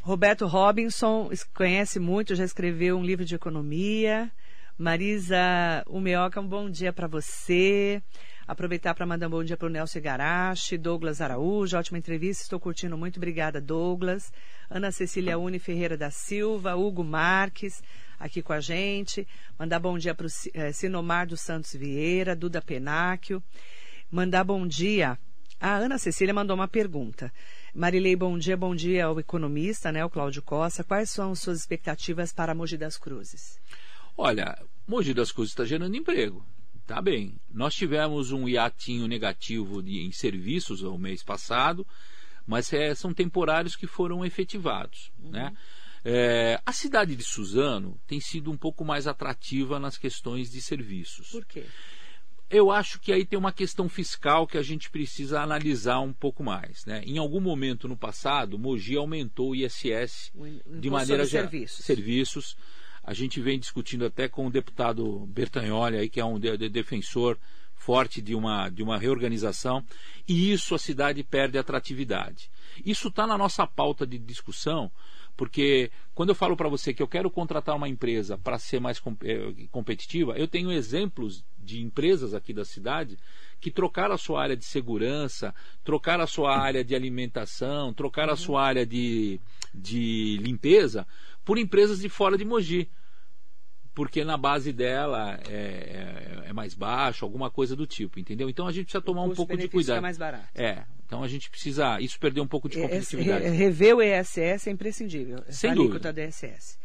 Roberto 0.00 0.46
Robinson 0.46 1.30
conhece 1.54 1.98
muito, 1.98 2.34
já 2.34 2.44
escreveu 2.44 2.96
um 2.96 3.04
livro 3.04 3.24
de 3.24 3.34
economia. 3.34 4.30
Marisa 4.78 5.82
Umeoca, 5.88 6.40
um 6.40 6.46
bom 6.46 6.70
dia 6.70 6.92
para 6.92 7.08
você. 7.08 8.00
Aproveitar 8.48 8.94
para 8.94 9.04
mandar 9.04 9.26
um 9.26 9.30
bom 9.30 9.44
dia 9.44 9.58
para 9.58 9.66
o 9.66 9.70
Nelson 9.70 9.98
Igarashi, 9.98 10.78
Douglas 10.78 11.20
Araújo, 11.20 11.76
ótima 11.76 11.98
entrevista, 11.98 12.44
estou 12.44 12.58
curtindo 12.58 12.96
muito, 12.96 13.18
obrigada 13.18 13.60
Douglas. 13.60 14.32
Ana 14.70 14.90
Cecília 14.90 15.38
Uni 15.38 15.58
Ferreira 15.58 15.98
da 15.98 16.10
Silva, 16.10 16.74
Hugo 16.74 17.04
Marques, 17.04 17.82
aqui 18.18 18.40
com 18.40 18.54
a 18.54 18.60
gente. 18.60 19.28
Mandar 19.58 19.78
bom 19.78 19.98
dia 19.98 20.14
para 20.14 20.26
o 20.26 20.30
é, 20.54 20.72
Sinomar 20.72 21.26
dos 21.26 21.42
Santos 21.42 21.74
Vieira, 21.74 22.34
Duda 22.34 22.62
Penáquio. 22.62 23.42
Mandar 24.10 24.44
bom 24.44 24.66
dia. 24.66 25.18
A 25.60 25.74
Ana 25.74 25.98
Cecília 25.98 26.32
mandou 26.32 26.56
uma 26.56 26.68
pergunta. 26.68 27.30
Marilei, 27.74 28.16
bom 28.16 28.38
dia, 28.38 28.56
bom 28.56 28.74
dia 28.74 29.04
ao 29.04 29.20
economista, 29.20 29.92
né, 29.92 30.02
o 30.02 30.08
Cláudio 30.08 30.40
Costa. 30.40 30.82
Quais 30.82 31.10
são 31.10 31.32
as 31.32 31.38
suas 31.40 31.58
expectativas 31.58 32.32
para 32.32 32.54
Mogi 32.54 32.78
das 32.78 32.96
Cruzes? 32.96 33.60
Olha, 34.16 34.58
Mogi 34.86 35.12
das 35.12 35.30
Cruzes 35.30 35.52
está 35.52 35.66
gerando 35.66 35.94
emprego. 35.94 36.42
Tá 36.88 37.02
bem. 37.02 37.38
Nós 37.50 37.74
tivemos 37.74 38.32
um 38.32 38.48
hiatinho 38.48 39.06
negativo 39.06 39.82
de, 39.82 40.00
em 40.00 40.10
serviços 40.10 40.82
o 40.82 40.96
mês 40.96 41.22
passado, 41.22 41.86
mas 42.46 42.72
é, 42.72 42.94
são 42.94 43.12
temporários 43.12 43.76
que 43.76 43.86
foram 43.86 44.24
efetivados. 44.24 45.12
Uhum. 45.22 45.30
Né? 45.30 45.54
É, 46.02 46.58
a 46.64 46.72
cidade 46.72 47.14
de 47.14 47.22
Suzano 47.22 48.00
tem 48.06 48.18
sido 48.20 48.50
um 48.50 48.56
pouco 48.56 48.86
mais 48.86 49.06
atrativa 49.06 49.78
nas 49.78 49.98
questões 49.98 50.50
de 50.50 50.62
serviços. 50.62 51.28
Por 51.28 51.44
quê? 51.44 51.66
Eu 52.48 52.70
acho 52.70 52.98
que 52.98 53.12
aí 53.12 53.26
tem 53.26 53.38
uma 53.38 53.52
questão 53.52 53.86
fiscal 53.86 54.46
que 54.46 54.56
a 54.56 54.62
gente 54.62 54.88
precisa 54.88 55.42
analisar 55.42 56.00
um 56.00 56.14
pouco 56.14 56.42
mais. 56.42 56.86
Né? 56.86 57.02
Em 57.04 57.18
algum 57.18 57.40
momento 57.40 57.86
no 57.86 57.98
passado, 57.98 58.58
Mogi 58.58 58.96
aumentou 58.96 59.50
o 59.50 59.54
ISS 59.54 60.32
o 60.34 60.80
de 60.80 60.88
maneira 60.88 61.26
geral. 61.26 61.50
Serviços. 61.50 61.84
serviços. 61.84 62.56
A 63.08 63.14
gente 63.14 63.40
vem 63.40 63.58
discutindo 63.58 64.04
até 64.04 64.28
com 64.28 64.46
o 64.46 64.50
deputado 64.50 65.24
Bertagnoli, 65.28 65.96
aí, 65.96 66.10
que 66.10 66.20
é 66.20 66.24
um 66.26 66.38
de, 66.38 66.54
de 66.58 66.68
defensor 66.68 67.38
forte 67.74 68.20
de 68.20 68.34
uma, 68.34 68.68
de 68.68 68.82
uma 68.82 68.98
reorganização, 68.98 69.82
e 70.28 70.52
isso 70.52 70.74
a 70.74 70.78
cidade 70.78 71.24
perde 71.24 71.56
atratividade. 71.56 72.50
Isso 72.84 73.08
está 73.08 73.26
na 73.26 73.38
nossa 73.38 73.66
pauta 73.66 74.06
de 74.06 74.18
discussão, 74.18 74.92
porque 75.38 75.90
quando 76.14 76.28
eu 76.28 76.34
falo 76.34 76.54
para 76.54 76.68
você 76.68 76.92
que 76.92 77.02
eu 77.02 77.08
quero 77.08 77.30
contratar 77.30 77.74
uma 77.74 77.88
empresa 77.88 78.36
para 78.36 78.58
ser 78.58 78.78
mais 78.78 79.00
eh, 79.22 79.68
competitiva, 79.70 80.36
eu 80.36 80.46
tenho 80.46 80.70
exemplos 80.70 81.42
de 81.58 81.80
empresas 81.80 82.34
aqui 82.34 82.52
da 82.52 82.64
cidade 82.64 83.16
que 83.58 83.70
trocaram 83.70 84.14
a 84.16 84.18
sua 84.18 84.42
área 84.42 84.56
de 84.56 84.66
segurança, 84.66 85.54
trocaram 85.82 86.24
a 86.24 86.26
sua 86.26 86.58
área 86.58 86.84
de 86.84 86.94
alimentação, 86.94 87.94
trocaram 87.94 88.34
a 88.34 88.36
sua 88.36 88.62
área 88.62 88.84
de, 88.84 89.40
de 89.72 90.36
limpeza 90.42 91.06
por 91.42 91.56
empresas 91.56 92.00
de 92.00 92.10
fora 92.10 92.36
de 92.36 92.44
Mogi. 92.44 92.90
Porque 93.98 94.22
na 94.22 94.36
base 94.36 94.72
dela 94.72 95.40
é, 95.48 96.44
é, 96.44 96.50
é 96.50 96.52
mais 96.52 96.72
baixo, 96.72 97.24
alguma 97.24 97.50
coisa 97.50 97.74
do 97.74 97.84
tipo, 97.84 98.20
entendeu? 98.20 98.48
Então 98.48 98.68
a 98.68 98.70
gente 98.70 98.84
precisa 98.84 99.02
tomar 99.02 99.24
um 99.24 99.34
pouco 99.34 99.56
de 99.56 99.66
cuidado. 99.66 99.98
É 99.98 100.00
mais 100.00 100.16
barato. 100.16 100.46
É, 100.54 100.84
então 101.04 101.20
a 101.20 101.26
gente 101.26 101.50
precisa. 101.50 102.00
Isso 102.00 102.16
perder 102.20 102.40
um 102.40 102.46
pouco 102.46 102.68
de 102.68 102.80
competitividade. 102.80 103.48
Rever 103.48 103.96
o 103.96 104.00
ESS 104.00 104.68
é 104.68 104.70
imprescindível. 104.70 105.42
Sem 105.48 105.74
dúvida. 105.74 106.12
da 106.12 106.24
ESS. 106.24 106.78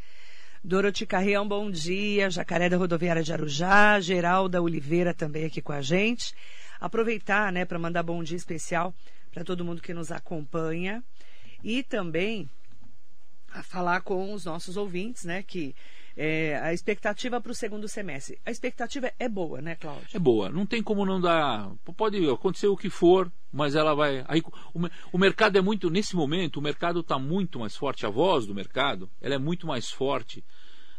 Doroti 0.64 1.06
Carreão, 1.06 1.48
bom 1.48 1.70
dia. 1.70 2.32
Jacaré 2.32 2.68
da 2.68 2.78
Rodoviária 2.78 3.22
de 3.22 3.32
Arujá. 3.32 4.00
Geralda 4.00 4.60
Oliveira 4.60 5.14
também 5.14 5.46
aqui 5.46 5.62
com 5.62 5.72
a 5.72 5.82
gente. 5.82 6.34
Aproveitar, 6.80 7.52
né, 7.52 7.64
para 7.64 7.78
mandar 7.78 8.02
bom 8.02 8.24
dia 8.24 8.38
especial 8.38 8.92
para 9.32 9.44
todo 9.44 9.64
mundo 9.64 9.84
que 9.84 9.94
nos 9.94 10.12
acompanha. 10.12 11.04
E 11.64 11.84
também 11.84 12.50
a 13.52 13.62
falar 13.62 14.02
com 14.02 14.34
os 14.34 14.46
nossos 14.46 14.78
ouvintes, 14.78 15.26
né, 15.26 15.44
que 15.44 15.76
é, 16.16 16.58
a 16.58 16.74
expectativa 16.74 17.42
para 17.42 17.52
o 17.52 17.56
segundo 17.56 17.88
semestre. 17.88 18.40
A 18.46 18.52
expectativa 18.52 19.12
é 19.18 19.28
boa, 19.28 19.62
né, 19.62 19.76
Cláudio? 19.76 20.08
É 20.14 20.20
boa. 20.20 20.50
Não 20.50 20.66
tem 20.66 20.84
como 20.84 21.06
não 21.06 21.20
dar. 21.20 21.72
Pode 21.98 22.30
acontecer 22.30 22.68
o 22.68 22.78
que 22.78 22.90
for, 22.90 23.32
mas 23.52 23.76
ela 23.76 23.94
vai. 23.94 24.24
Aí, 24.28 24.42
o, 24.74 24.88
o 25.12 25.18
mercado 25.18 25.58
é 25.58 25.62
muito. 25.62 25.90
Nesse 25.90 26.16
momento, 26.16 26.58
o 26.58 26.62
mercado 26.62 27.00
está 27.00 27.18
muito 27.18 27.60
mais 27.60 27.76
forte. 27.76 28.06
A 28.06 28.10
voz 28.10 28.46
do 28.46 28.54
mercado 28.56 29.10
ela 29.20 29.36
é 29.36 29.40
muito 29.40 29.66
mais 29.66 29.90
forte 29.90 30.44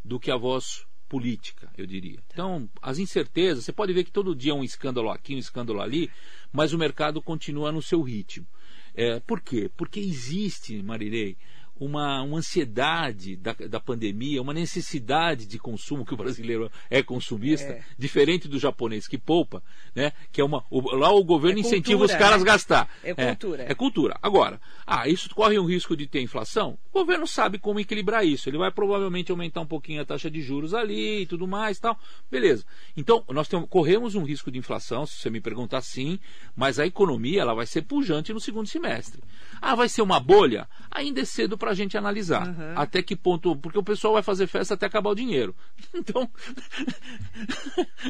do 0.04 0.18
que 0.18 0.30
a 0.30 0.36
voz 0.36 0.84
política, 1.08 1.70
eu 1.78 1.86
diria. 1.86 2.16
Tá. 2.16 2.24
Então, 2.32 2.68
as 2.82 2.98
incertezas, 2.98 3.64
você 3.64 3.72
pode 3.72 3.92
ver 3.92 4.04
que 4.04 4.10
todo 4.10 4.34
dia 4.34 4.52
é 4.52 4.54
um 4.54 4.64
escândalo 4.64 5.10
aqui, 5.10 5.34
um 5.34 5.38
escândalo 5.38 5.80
ali, 5.80 6.10
mas 6.52 6.72
o 6.72 6.78
mercado 6.78 7.22
continua 7.22 7.70
no 7.70 7.80
seu 7.80 8.02
ritmo. 8.02 8.46
É, 8.94 9.20
por 9.20 9.40
quê? 9.40 9.70
Porque 9.76 10.00
existe, 10.00 10.82
Marirei, 10.82 11.36
uma, 11.78 12.22
uma 12.22 12.38
ansiedade 12.38 13.36
da, 13.36 13.52
da 13.52 13.80
pandemia, 13.80 14.40
uma 14.40 14.54
necessidade 14.54 15.46
de 15.46 15.58
consumo, 15.58 16.04
que 16.04 16.14
o 16.14 16.16
brasileiro 16.16 16.70
é 16.88 17.02
consumista, 17.02 17.72
é. 17.72 17.82
diferente 17.98 18.48
do 18.48 18.58
japonês 18.58 19.08
que 19.08 19.18
poupa, 19.18 19.62
né? 19.94 20.12
que 20.32 20.40
é 20.40 20.44
uma, 20.44 20.64
o, 20.70 20.94
lá 20.94 21.10
o 21.10 21.24
governo 21.24 21.58
é 21.58 21.62
cultura, 21.62 21.76
incentiva 21.76 22.04
os 22.04 22.12
caras 22.12 22.36
a 22.36 22.38
né? 22.38 22.44
gastar. 22.44 22.88
É 23.02 23.14
cultura. 23.14 23.62
É, 23.64 23.72
é, 23.72 23.74
cultura. 23.74 24.18
Agora, 24.22 24.60
ah, 24.86 25.08
isso 25.08 25.34
corre 25.34 25.58
um 25.58 25.66
risco 25.66 25.96
de 25.96 26.06
ter 26.06 26.20
inflação? 26.20 26.78
O 26.92 27.00
governo 27.00 27.26
sabe 27.26 27.58
como 27.58 27.80
equilibrar 27.80 28.24
isso. 28.24 28.48
Ele 28.48 28.58
vai 28.58 28.70
provavelmente 28.70 29.30
aumentar 29.30 29.60
um 29.60 29.66
pouquinho 29.66 30.00
a 30.00 30.04
taxa 30.04 30.30
de 30.30 30.40
juros 30.40 30.74
ali 30.74 31.22
e 31.22 31.26
tudo 31.26 31.46
mais 31.46 31.78
tal. 31.78 31.98
Beleza. 32.30 32.64
Então, 32.96 33.24
nós 33.28 33.48
temos, 33.48 33.68
corremos 33.68 34.14
um 34.14 34.22
risco 34.22 34.50
de 34.50 34.58
inflação, 34.58 35.06
se 35.06 35.16
você 35.16 35.30
me 35.30 35.40
perguntar 35.40 35.80
sim, 35.80 36.18
mas 36.54 36.78
a 36.78 36.86
economia 36.86 37.40
ela 37.40 37.54
vai 37.54 37.66
ser 37.66 37.82
pujante 37.82 38.32
no 38.32 38.40
segundo 38.40 38.68
semestre. 38.68 39.20
Ah, 39.60 39.74
vai 39.74 39.88
ser 39.88 40.02
uma 40.02 40.20
bolha? 40.20 40.68
Ainda 40.90 41.20
é 41.20 41.24
cedo 41.24 41.58
para 41.64 41.72
a 41.72 41.74
gente 41.74 41.96
analisar. 41.96 42.46
Uhum. 42.46 42.74
Até 42.76 43.02
que 43.02 43.16
ponto. 43.16 43.56
Porque 43.56 43.78
o 43.78 43.82
pessoal 43.82 44.12
vai 44.12 44.22
fazer 44.22 44.46
festa 44.46 44.74
até 44.74 44.84
acabar 44.84 45.10
o 45.10 45.14
dinheiro. 45.14 45.56
Então. 45.94 46.28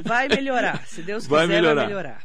vai 0.05 0.27
melhorar. 0.27 0.85
Se 0.87 1.03
Deus 1.03 1.25
quiser, 1.25 1.37
vai 1.37 1.47
melhorar. 1.47 1.83
Vai 1.83 1.87
melhorar. 1.87 2.23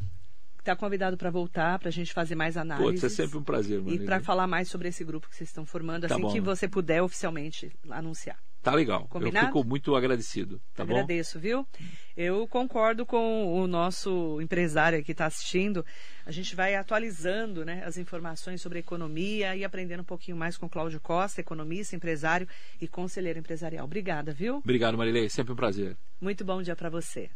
Está 0.58 0.76
convidado 0.76 1.16
para 1.18 1.30
voltar, 1.30 1.78
para 1.78 1.90
a 1.90 1.92
gente 1.92 2.12
fazer 2.14 2.34
mais 2.36 2.58
análises. 2.58 3.02
Putz, 3.02 3.04
é 3.04 3.10
sempre 3.10 3.38
um 3.38 3.44
prazer, 3.44 3.82
E 3.88 4.00
para 4.00 4.20
falar 4.20 4.48
mais 4.48 4.68
sobre 4.68 4.88
esse 4.88 5.04
grupo 5.04 5.30
que 5.30 5.36
vocês 5.36 5.50
estão 5.50 5.66
formando, 5.66 6.08
tá 6.08 6.16
assim 6.16 6.22
bom. 6.22 6.32
que 6.32 6.42
você 6.42 6.68
puder 6.68 7.02
oficialmente 7.04 7.72
anunciar. 7.90 8.38
Tá 8.62 8.76
legal. 8.76 9.08
Combinado? 9.08 9.48
Eu 9.48 9.54
fico 9.54 9.68
muito 9.68 9.96
agradecido. 9.96 10.62
Tá 10.76 10.84
Agradeço, 10.84 11.38
bom? 11.38 11.42
viu? 11.42 11.68
Eu 12.16 12.48
concordo 12.48 13.06
com 13.06 13.54
o 13.54 13.68
nosso 13.68 14.42
empresário 14.42 15.04
que 15.04 15.14
está 15.14 15.26
assistindo. 15.26 15.86
A 16.26 16.32
gente 16.32 16.56
vai 16.56 16.76
atualizando 16.76 17.64
né, 17.64 17.84
as 17.86 17.98
informações 17.98 18.62
sobre 18.62 18.80
economia 18.80 19.56
e 19.56 19.64
aprendendo 19.64 20.02
um 20.02 20.06
pouquinho 20.06 20.36
mais 20.36 20.58
com 20.58 20.68
Cláudio 20.68 21.00
Costa, 21.00 21.40
economista, 21.40 21.96
empresário 21.96 22.48
e 22.82 22.88
conselheiro 22.88 23.40
empresarial. 23.40 23.86
Obrigada, 23.86 24.34
viu? 24.34 24.58
Obrigado, 24.58 24.98
Marilei. 24.98 25.30
Sempre 25.30 25.54
um 25.54 25.56
prazer. 25.56 25.98
Muito 26.20 26.44
bom 26.44 26.62
dia 26.62 26.76
para 26.76 26.90
você. 26.90 27.30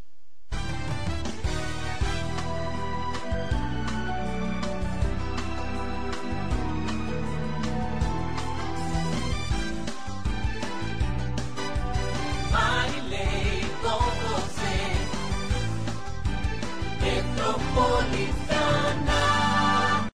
morning. 17.73 18.32